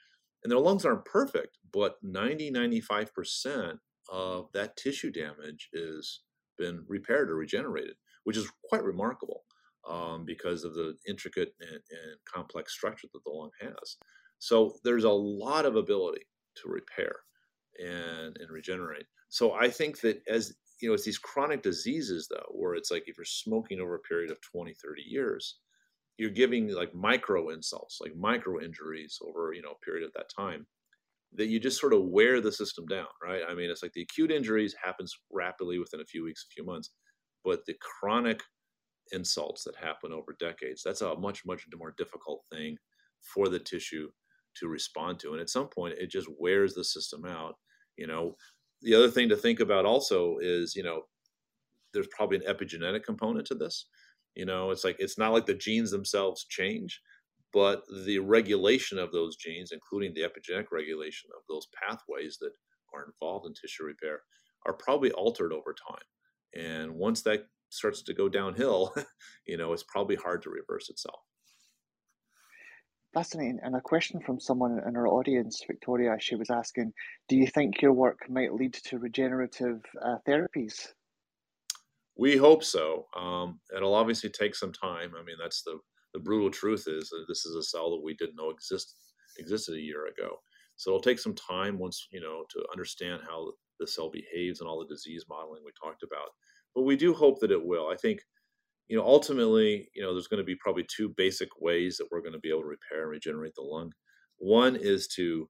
[0.42, 3.78] and their lungs aren't perfect, but 90 95%
[4.10, 6.22] of that tissue damage is
[6.58, 9.44] been repaired or regenerated, which is quite remarkable
[9.88, 13.96] um, because of the intricate and, and, complex structure that the lung has.
[14.38, 16.26] So there's a lot of ability
[16.56, 17.16] to repair
[17.78, 19.06] and, and regenerate.
[19.28, 23.04] So I think that as you know, it's these chronic diseases though, where it's like
[23.06, 25.58] if you're smoking over a period of 20, 30 years,
[26.18, 30.30] you're giving like micro insults, like micro injuries over, you know, a period of that
[30.36, 30.66] time
[31.34, 33.42] that you just sort of wear the system down, right?
[33.48, 36.64] I mean, it's like the acute injuries happens rapidly within a few weeks, a few
[36.64, 36.90] months,
[37.44, 38.40] but the chronic
[39.12, 40.82] insults that happen over decades.
[40.82, 42.76] That's a much, much more difficult thing
[43.20, 44.08] for the tissue
[44.56, 45.32] to respond to.
[45.32, 47.54] And at some point, it just wears the system out.
[47.96, 48.36] You know,
[48.82, 51.02] the other thing to think about also is, you know,
[51.92, 53.86] there's probably an epigenetic component to this.
[54.34, 57.00] You know, it's like it's not like the genes themselves change,
[57.52, 62.52] but the regulation of those genes, including the epigenetic regulation of those pathways that
[62.94, 64.20] are involved in tissue repair,
[64.66, 65.98] are probably altered over time.
[66.54, 68.94] And once that starts to go downhill,
[69.46, 71.20] you know, it's probably hard to reverse itself.
[73.14, 73.58] Fascinating.
[73.62, 76.92] And a question from someone in our audience, Victoria, she was asking,
[77.28, 80.88] do you think your work might lead to regenerative uh, therapies?
[82.16, 83.06] We hope so.
[83.16, 85.12] Um, it'll obviously take some time.
[85.18, 85.78] I mean, that's the,
[86.12, 88.94] the brutal truth is that this is a cell that we didn't know exist,
[89.38, 90.36] existed a year ago.
[90.76, 94.68] So it'll take some time once, you know, to understand how the cell behaves and
[94.68, 96.28] all the disease modeling we talked about
[96.74, 97.88] but we do hope that it will.
[97.88, 98.20] I think,
[98.88, 102.20] you know, ultimately, you know, there's going to be probably two basic ways that we're
[102.20, 103.92] going to be able to repair and regenerate the lung.
[104.38, 105.48] One is to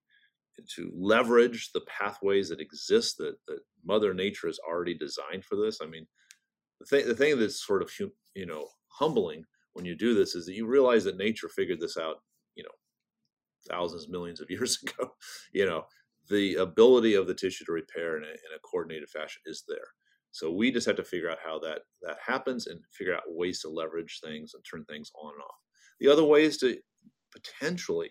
[0.74, 5.78] to leverage the pathways that exist that, that Mother Nature has already designed for this.
[5.80, 6.06] I mean,
[6.80, 7.90] the thing the thing that's sort of
[8.34, 9.44] you know humbling
[9.74, 12.16] when you do this is that you realize that nature figured this out,
[12.56, 12.70] you know,
[13.68, 15.12] thousands, millions of years ago.
[15.52, 15.84] you know,
[16.28, 19.88] the ability of the tissue to repair in a, in a coordinated fashion is there.
[20.39, 23.61] So we just have to figure out how that that happens and figure out ways
[23.62, 25.57] to leverage things and turn things on and off.
[25.99, 26.76] The other way is to
[27.32, 28.11] potentially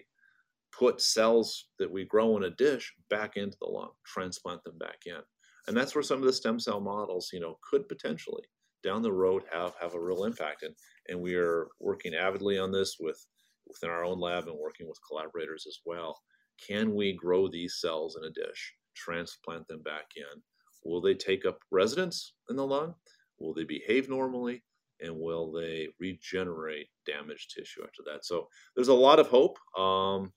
[0.77, 4.97] put cells that we grow in a dish back into the lung, transplant them back
[5.05, 5.21] in.
[5.67, 8.43] And that's where some of the stem cell models, you know, could potentially
[8.83, 10.63] down the road have have a real impact.
[10.63, 10.75] And
[11.07, 13.25] and we are working avidly on this with
[13.65, 16.19] within our own lab and working with collaborators as well.
[16.67, 20.41] Can we grow these cells in a dish, transplant them back in?
[20.87, 22.95] Will they take up residence in the lung?
[23.39, 24.63] Will they behave normally?
[25.01, 28.25] And will they regenerate damaged tissue after that?
[28.25, 29.57] So there's a lot of hope.
[29.77, 30.31] Um,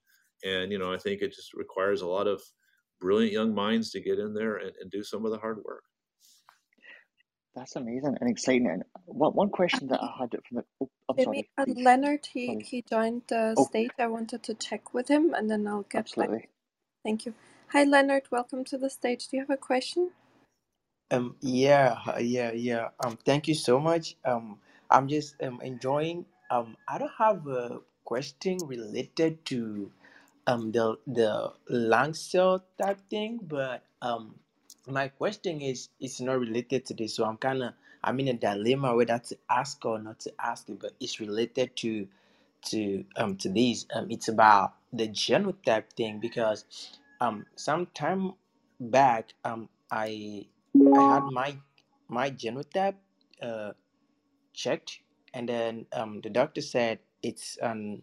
[0.44, 2.42] and, you know, I think it just requires a lot of
[3.00, 5.84] brilliant young minds to get in there and, and do some of the hard work.
[7.54, 8.68] That's amazing and exciting.
[8.68, 12.46] And one, one question that I had from the oh, I'm sorry, uh, Leonard, he,
[12.46, 12.62] sorry.
[12.62, 13.64] he joined the oh.
[13.64, 13.90] stage.
[13.98, 16.38] I wanted to check with him and then I'll get Absolutely.
[16.38, 16.48] back.
[17.04, 17.34] Thank you.
[17.68, 18.24] Hi, Leonard.
[18.30, 19.28] Welcome to the stage.
[19.28, 20.10] Do you have a question?
[21.10, 22.88] Um, yeah, yeah, yeah.
[23.04, 24.16] Um, thank you so much.
[24.26, 24.58] Um,
[24.90, 26.26] I'm just um enjoying.
[26.52, 29.90] Um, I don't have a question related to
[30.46, 34.36] um the the lung cell type thing, but um
[34.88, 38.34] my question is it's not related to this, so I'm kind of I'm in a
[38.34, 42.08] dilemma whether to ask or not to ask it, but it's related to
[42.72, 43.86] to um to this.
[43.94, 46.66] Um, it's about the genotype thing because
[47.20, 48.34] um some time
[48.80, 50.46] back um I
[50.94, 51.58] I had my
[52.08, 52.96] my genotype
[53.42, 53.72] uh
[54.52, 55.00] checked
[55.34, 58.02] and then um the doctor said it's an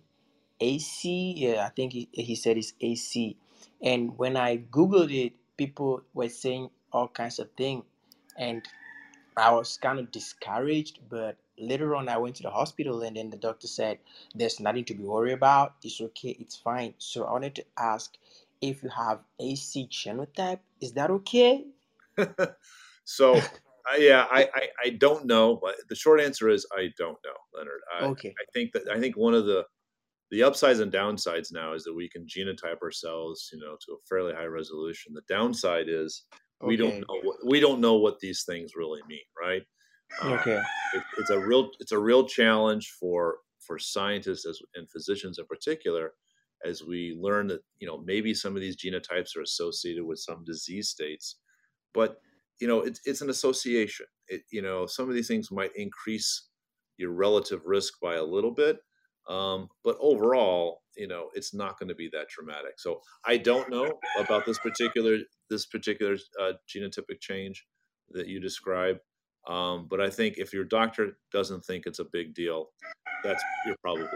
[0.60, 1.34] AC.
[1.38, 3.38] Yeah, I think he, he said it's AC.
[3.82, 7.84] And when I googled it, people were saying all kinds of things,
[8.38, 8.68] and
[9.38, 11.00] I was kind of discouraged.
[11.10, 14.00] But later on, I went to the hospital, and then the doctor said,
[14.36, 15.76] "There's nothing to be worried about.
[15.84, 16.32] It's okay.
[16.40, 18.18] It's fine." So I wanted to ask
[18.62, 20.60] if you have AC genotype.
[20.82, 21.68] Is that okay?
[23.06, 27.18] so uh, yeah, I, I, I don't know, but the short answer is I don't
[27.24, 27.82] know, Leonard.
[27.92, 28.30] I, Okay.
[28.30, 29.66] I think that I think one of the
[30.32, 34.06] the upsides and downsides now is that we can genotype ourselves, you know, to a
[34.10, 35.14] fairly high resolution.
[35.14, 36.26] The downside is
[36.62, 39.64] we don't know what we don't know what these things really mean, right?
[40.22, 40.62] Um, Okay.
[40.94, 45.46] it, it's a real it's a real challenge for for scientists as, and physicians in
[45.46, 46.14] particular
[46.66, 50.44] as we learn that you know maybe some of these genotypes are associated with some
[50.44, 51.38] disease states
[51.98, 52.22] but
[52.60, 56.50] you know it's it's an association it you know some of these things might increase
[56.98, 58.78] your relative risk by a little bit
[59.28, 63.70] um, but overall you know it's not going to be that dramatic so i don't
[63.70, 65.18] know about this particular
[65.50, 67.66] this particular uh, genotypic change
[68.12, 68.98] that you describe
[69.48, 72.70] um, but i think if your doctor doesn't think it's a big deal
[73.24, 74.08] that's you're probably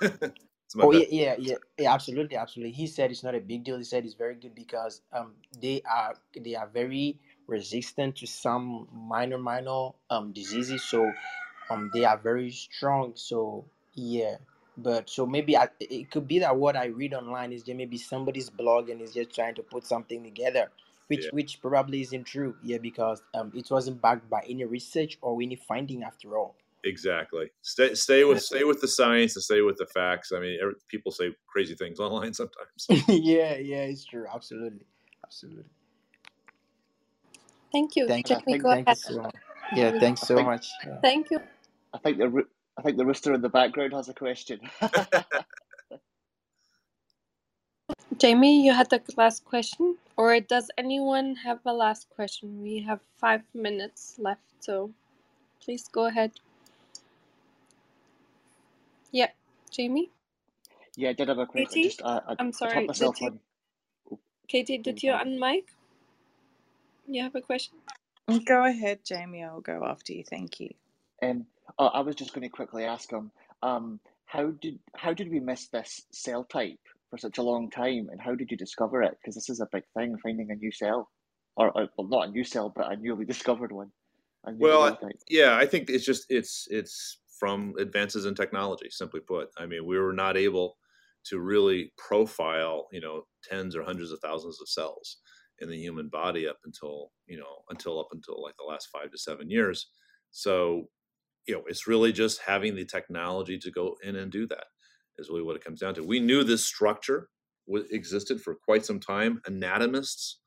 [0.80, 2.72] Oh yeah, yeah, yeah, yeah, absolutely, absolutely.
[2.72, 3.78] He said it's not a big deal.
[3.78, 5.32] He said it's very good because um
[5.62, 10.84] they are they are very resistant to some minor minor um diseases.
[10.84, 11.12] So
[11.70, 13.12] um they are very strong.
[13.16, 14.36] So yeah,
[14.76, 17.98] but so maybe I, it could be that what I read online is just maybe
[17.98, 20.70] somebody's blog and is just trying to put something together,
[21.08, 22.54] which yeah which probably isn't true.
[22.62, 26.54] Yeah, because um it wasn't backed by any research or any finding after all.
[26.84, 27.50] Exactly.
[27.62, 30.32] Stay stay with stay with the science and stay with the facts.
[30.32, 32.86] I mean, every, people say crazy things online sometimes.
[33.08, 34.26] yeah, yeah, it's true.
[34.32, 34.86] Absolutely,
[35.24, 35.64] absolutely.
[37.72, 38.08] Thank you.
[38.08, 39.34] Thank, And Jamie, think go thank you so much.
[39.74, 40.68] Yeah, thanks so think much.
[40.86, 41.00] Yeah.
[41.02, 41.40] Thank you.
[41.92, 42.44] I think the
[42.78, 44.60] I think the rooster in the background has a question.
[48.18, 49.96] Jamie, you had the last question?
[50.16, 52.62] Or does anyone have a last question?
[52.62, 54.90] We have five minutes left, so
[55.62, 56.32] please go ahead.
[59.12, 59.28] Yeah,
[59.70, 60.10] Jamie?
[60.96, 61.68] yeah, I did have a question.
[61.68, 61.88] Katie?
[61.88, 63.40] Just I, I, I'm sorry, did myself you, on.
[64.48, 65.38] Katie, did you pardon.
[65.38, 65.64] unmic?
[67.08, 67.78] You have a question?
[68.46, 69.42] Go ahead, Jamie.
[69.42, 70.22] I'll go after you.
[70.28, 70.68] Thank you.
[71.22, 71.46] Um,
[71.78, 73.30] oh, I was just going to quickly ask him.
[73.62, 76.78] Um, how did how did we miss this cell type
[77.08, 79.16] for such a long time, and how did you discover it?
[79.18, 81.08] Because this is a big thing, finding a new cell,
[81.56, 83.90] or, or well, not a new cell, but a newly discovered one,
[84.44, 84.98] a new well, I-
[85.30, 88.90] yeah, I think it's just it's it's from advances in technology.
[88.90, 90.76] Simply put, I mean, we were not able
[91.24, 95.18] to really profile, you know, tens or hundreds of thousands of cells
[95.60, 99.10] in the human body up until you know until up until like the last five
[99.10, 99.88] to seven years.
[100.30, 100.88] So,
[101.46, 104.64] you know, it's really just having the technology to go in and do that
[105.18, 106.02] is really what it comes down to.
[106.02, 107.28] We knew this structure
[107.90, 109.40] existed for quite some time.
[109.46, 110.40] Anatomists,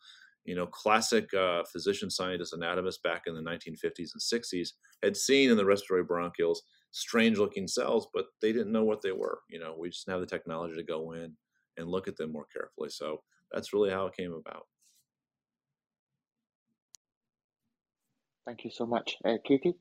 [0.46, 4.70] you know, classic uh, physician scientist anatomists back in the 1950s and 60s
[5.04, 6.58] had seen in the respiratory bronchioles
[6.92, 9.40] strange looking cells, but they didn't know what they were.
[9.50, 11.36] You know, we just have the technology to go in
[11.78, 12.90] and look at them more carefully.
[12.90, 14.66] So that's really how it came about.
[18.46, 19.76] Thank you so much, uh, Katie.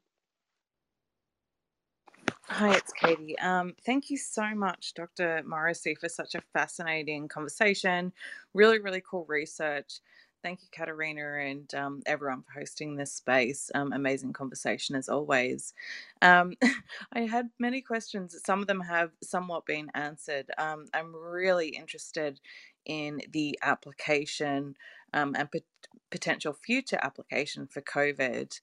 [2.48, 3.38] Hi, it's Katie.
[3.40, 5.42] Um, thank you so much, Dr.
[5.48, 8.12] Morrisey, for such a fascinating conversation.
[8.54, 10.00] Really, really cool research.
[10.42, 13.70] Thank you, Katerina, and um, everyone for hosting this space.
[13.74, 15.74] Um, amazing conversation as always.
[16.22, 16.54] Um,
[17.14, 18.36] I had many questions.
[18.44, 20.50] Some of them have somewhat been answered.
[20.58, 22.40] Um, I'm really interested
[22.86, 24.76] in the application
[25.14, 25.62] um, and pot-
[26.10, 28.60] potential future application for COVID.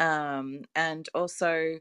[0.00, 1.80] Um, and also,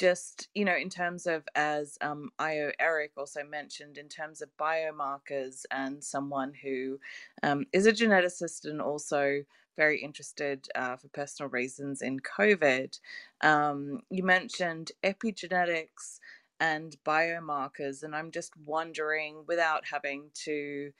[0.00, 4.48] just you know in terms of as um, io eric also mentioned in terms of
[4.58, 6.98] biomarkers and someone who
[7.42, 9.44] um, is a geneticist and also
[9.76, 12.98] very interested uh, for personal reasons in covid
[13.42, 16.18] um, you mentioned epigenetics
[16.60, 20.92] and biomarkers and i'm just wondering without having to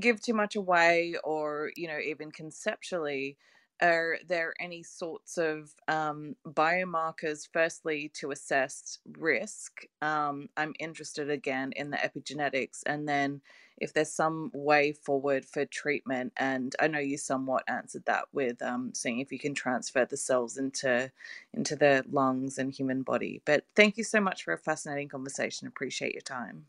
[0.00, 3.36] give too much away or you know even conceptually
[3.80, 9.82] are there any sorts of um, biomarkers, firstly, to assess risk?
[10.02, 13.40] Um, I'm interested again in the epigenetics, and then
[13.76, 16.32] if there's some way forward for treatment.
[16.36, 20.16] And I know you somewhat answered that with um, seeing if you can transfer the
[20.16, 21.12] cells into
[21.54, 23.42] into the lungs and human body.
[23.44, 25.68] But thank you so much for a fascinating conversation.
[25.68, 26.66] Appreciate your time.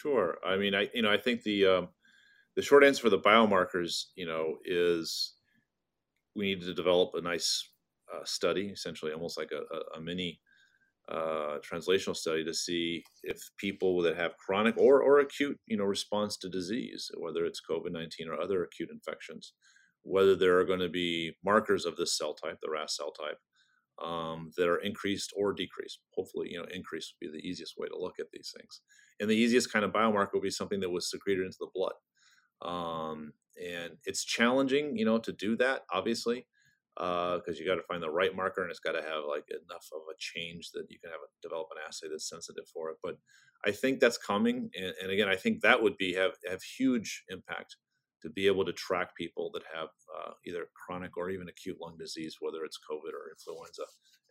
[0.00, 0.38] Sure.
[0.44, 1.88] I mean, I you know I think the um,
[2.56, 5.34] the short answer for the biomarkers, you know, is
[6.34, 7.68] we need to develop a nice
[8.12, 10.40] uh, study, essentially almost like a, a, a mini
[11.08, 15.84] uh, translational study to see if people that have chronic or, or acute, you know,
[15.84, 19.52] response to disease, whether it's COVID-19 or other acute infections,
[20.02, 23.38] whether there are going to be markers of this cell type, the RAS cell type,
[24.02, 26.00] um, that are increased or decreased.
[26.14, 28.80] Hopefully, you know, increase would be the easiest way to look at these things.
[29.20, 31.94] And the easiest kind of biomarker would be something that was secreted into the blood.
[32.62, 33.32] Um,
[33.62, 36.46] and it's challenging, you know, to do that, obviously,
[36.96, 39.48] because uh, you got to find the right marker and it's got to have like
[39.50, 42.90] enough of a change that you can have a, develop an assay that's sensitive for
[42.90, 42.96] it.
[43.02, 43.18] But
[43.64, 47.24] I think that's coming, and, and again, I think that would be have have huge
[47.28, 47.76] impact
[48.24, 51.94] to be able to track people that have uh, either chronic or even acute lung
[51.98, 53.82] disease, whether it's COVID or influenza,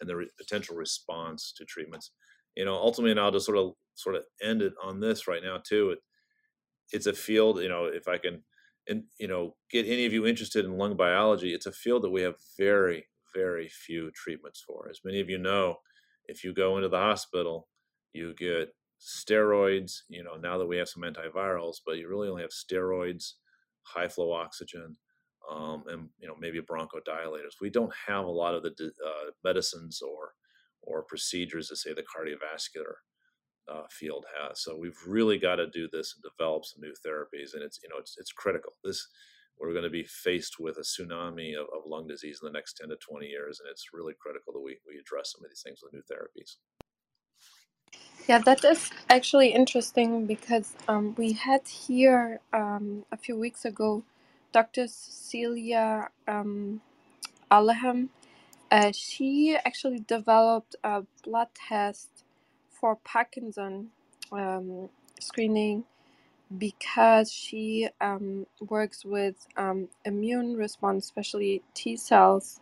[0.02, 2.12] and the re- potential response to treatments.
[2.58, 5.44] You know, ultimately, and I'll just sort of sort of end it on this right
[5.44, 5.92] now too.
[5.92, 6.00] It,
[6.92, 8.44] it's a field, you know, if I can,
[8.88, 12.10] and you know, get any of you interested in lung biology, it's a field that
[12.10, 14.88] we have very, very few treatments for.
[14.90, 15.78] As many of you know,
[16.26, 17.68] if you go into the hospital,
[18.12, 18.70] you get
[19.00, 20.02] steroids.
[20.10, 23.34] You know, now that we have some antivirals, but you really only have steroids,
[23.84, 24.98] high flow oxygen,
[25.50, 27.60] um, and you know maybe bronchodilators.
[27.62, 30.34] We don't have a lot of the uh, medicines or
[30.82, 32.96] or procedures to say the cardiovascular
[33.72, 34.62] uh, field has.
[34.62, 37.90] So we've really got to do this and develop some new therapies, and it's you
[37.90, 38.74] know it's it's critical.
[38.84, 39.08] This
[39.60, 42.74] we're going to be faced with a tsunami of, of lung disease in the next
[42.74, 45.62] 10 to 20 years, and it's really critical that we, we address some of these
[45.64, 46.58] things with new therapies.
[48.28, 54.04] Yeah, that is actually interesting because um, we had here um, a few weeks ago
[54.54, 54.88] Dr.
[54.88, 56.82] Celia um.
[58.72, 62.24] Uh, she actually developed a blood test
[62.70, 63.90] for Parkinson
[64.32, 65.86] um, screening
[66.58, 72.62] because she um, works with um, immune response, especially T cells,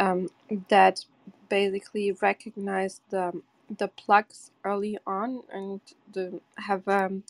[0.00, 0.28] um,
[0.68, 1.04] that
[1.48, 3.32] basically recognize the
[3.76, 5.80] the plugs early on and
[6.12, 7.24] the, have um,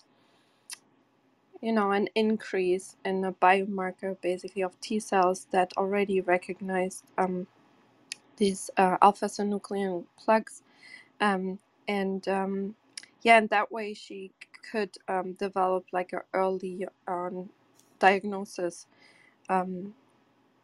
[1.63, 7.47] you know an increase in a biomarker basically of T cells that already recognize um,
[8.39, 10.63] these uh, alpha synuclein plugs.
[11.21, 11.59] Um,
[11.89, 12.75] and um,
[13.23, 14.33] yeah, and that way she
[14.71, 17.51] could um, develop like an early um,
[17.99, 18.87] diagnosis
[19.49, 19.95] um,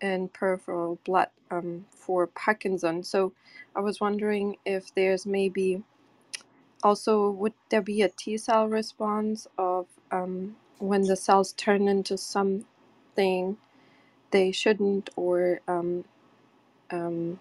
[0.00, 3.04] in peripheral blood um, for Parkinson.
[3.04, 3.32] So
[3.76, 5.82] I was wondering if there's maybe
[6.82, 12.18] also would there be a T cell response of um, when the cells turn into
[12.18, 13.58] something
[14.32, 16.04] they shouldn't, or um,
[16.90, 17.40] um,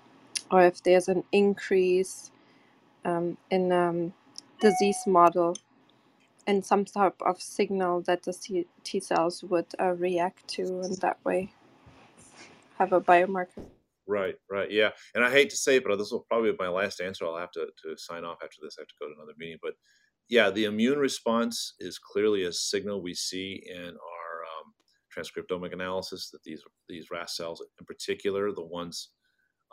[0.51, 2.31] or if there's an increase
[3.05, 4.13] um, in um,
[4.61, 5.57] disease model
[6.47, 10.95] and some type of signal that the C- T cells would uh, react to in
[11.01, 11.53] that way
[12.77, 13.65] have a biomarker.
[14.07, 14.89] Right, right, yeah.
[15.15, 17.25] And I hate to say it, but this will probably be my last answer.
[17.25, 18.75] I'll have to, to sign off after this.
[18.77, 19.59] I have to go to another meeting.
[19.61, 19.73] But
[20.29, 24.73] yeah, the immune response is clearly a signal we see in our um,
[25.15, 29.09] transcriptomic analysis that these these RAS cells, in particular, the ones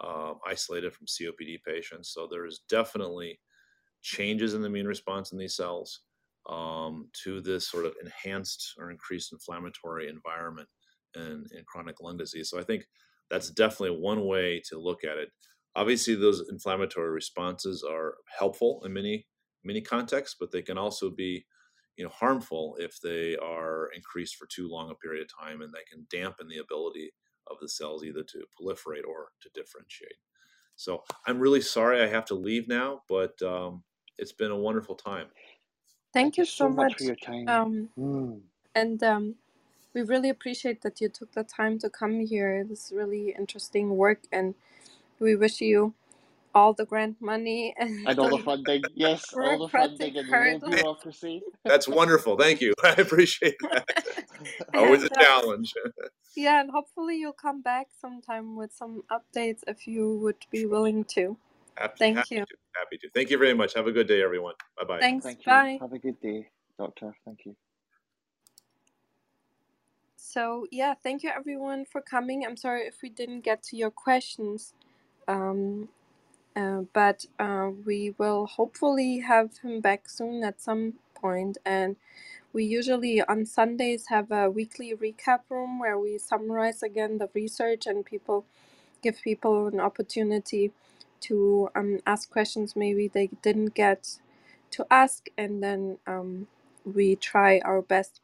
[0.02, 2.12] uh, isolated from COPD patients.
[2.14, 3.40] So there is definitely
[4.02, 6.00] changes in the immune response in these cells
[6.48, 10.68] um, to this sort of enhanced or increased inflammatory environment
[11.14, 12.50] in, in chronic lung disease.
[12.50, 12.86] So I think
[13.30, 15.30] that's definitely one way to look at it.
[15.76, 19.26] Obviously, those inflammatory responses are helpful in many
[19.62, 21.46] many contexts, but they can also be
[21.96, 25.72] you know harmful if they are increased for too long a period of time and
[25.72, 27.12] they can dampen the ability
[27.48, 30.16] of the cells either to proliferate or to differentiate.
[30.76, 33.84] So I'm really sorry I have to leave now, but um,
[34.18, 35.28] it's been a wonderful time.
[36.12, 36.98] Thank you so, so much much.
[36.98, 37.46] for your time.
[37.46, 38.42] Um, Mm.
[38.74, 39.36] and um,
[39.94, 42.64] we really appreciate that you took the time to come here.
[42.64, 44.54] This is really interesting work, and
[45.18, 45.94] we wish you
[46.54, 50.28] all the grant money and And all the the funding, yes, all the funding and
[50.28, 50.70] the no hurdles.
[50.70, 51.42] bureaucracy.
[51.64, 52.36] That's wonderful.
[52.36, 52.74] Thank you.
[52.82, 54.04] I appreciate that.
[54.74, 55.72] Always a uh, challenge.
[56.34, 61.04] yeah, and hopefully you'll come back sometime with some updates if you would be willing
[61.04, 61.36] to.
[61.76, 62.44] Happy, Thank happy you.
[62.44, 62.56] to.
[62.76, 63.10] Happy to.
[63.14, 63.74] Thank you very much.
[63.74, 64.54] Have a good day, everyone.
[64.78, 65.00] Bye bye.
[65.00, 65.24] Thanks.
[65.24, 65.52] Thank you.
[65.52, 65.78] Bye.
[65.80, 66.48] Have a good day,
[66.78, 67.14] Doctor.
[67.24, 67.56] Thank you.
[70.34, 72.44] So yeah, thank you everyone for coming.
[72.46, 74.74] I'm sorry if we didn't get to your questions.
[75.28, 75.90] Um,
[76.56, 81.58] uh, but uh, we will hopefully have him back soon at some point.
[81.66, 81.96] and
[82.54, 87.86] we usually on sundays have a weekly recap room where we summarize again the research
[87.86, 88.46] and people
[89.02, 90.72] give people an opportunity
[91.20, 94.18] to um, ask questions maybe they didn't get
[94.72, 96.48] to ask and then um,
[96.84, 98.20] we try our best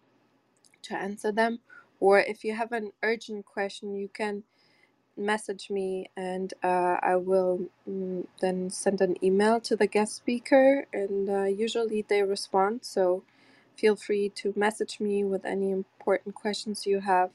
[0.82, 1.60] to answer them
[2.00, 4.42] or if you have an urgent question you can
[5.18, 10.86] message me and uh, I will mm, then send an email to the guest speaker
[10.92, 12.80] and uh, usually they respond.
[12.84, 13.24] So
[13.76, 17.30] feel free to message me with any important questions you have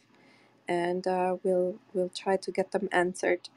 [0.68, 3.50] and uh, we'll we'll try to get them answered.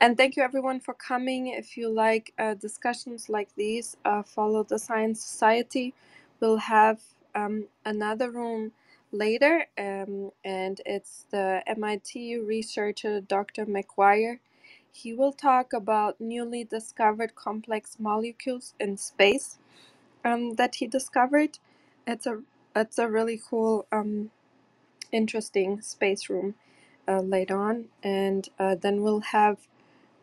[0.00, 1.48] And thank you everyone for coming.
[1.48, 5.94] If you like uh, discussions like these uh, follow the science society.
[6.40, 7.00] We'll have
[7.34, 8.72] um, another room
[9.12, 12.10] later um, and it's the mit
[12.46, 14.38] researcher dr mcguire.
[14.92, 19.58] He will talk about newly discovered complex molecules in space
[20.24, 21.58] um, that he discovered.
[22.06, 22.42] It's a
[22.76, 24.30] it's a really cool um,
[25.12, 26.56] interesting space room
[27.08, 29.58] uh, later on and uh, then we'll have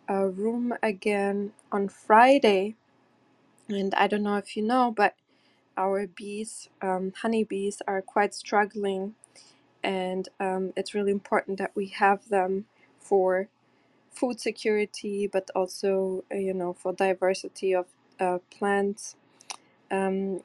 [0.10, 2.76] a room again on friday.
[3.70, 5.16] And i don't know if you know but
[5.78, 9.16] our bees um, honeybees are quite struggling
[9.84, 12.66] and um, it's really important that we have them
[13.00, 13.50] for
[14.12, 17.88] food security but also you know for diversity of
[18.20, 19.06] uh, plants
[19.92, 20.42] um,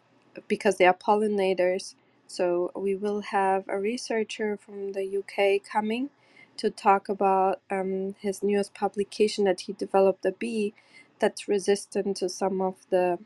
[0.49, 1.95] because they are pollinators.
[2.27, 6.11] So we will have a researcher from the UK coming
[6.59, 10.75] to talk about um, his newest publication that he developed a bee
[11.19, 13.19] that's resistant to some of the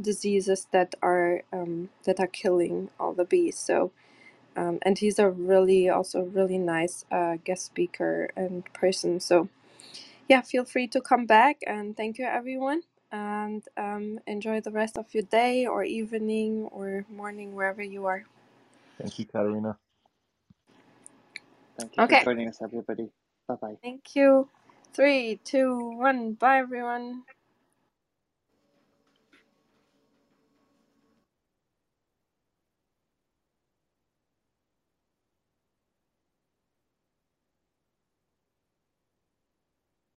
[0.00, 3.58] diseases that are um, that are killing all the bees.
[3.58, 3.92] So
[4.56, 9.20] um, and he's a really also really nice uh, guest speaker and person.
[9.20, 9.48] So
[10.28, 12.82] yeah, feel free to come back and thank you everyone
[13.12, 18.24] and um, enjoy the rest of your day or evening or morning wherever you are.
[19.00, 19.78] Thank you, Katarina.
[21.78, 22.08] Thank you Okay.
[22.08, 23.10] for joining us, everybody.
[23.48, 23.76] Bye bye.
[23.82, 24.48] Thank you.
[24.94, 26.34] Three, two, one.
[26.34, 27.24] Bye, everyone.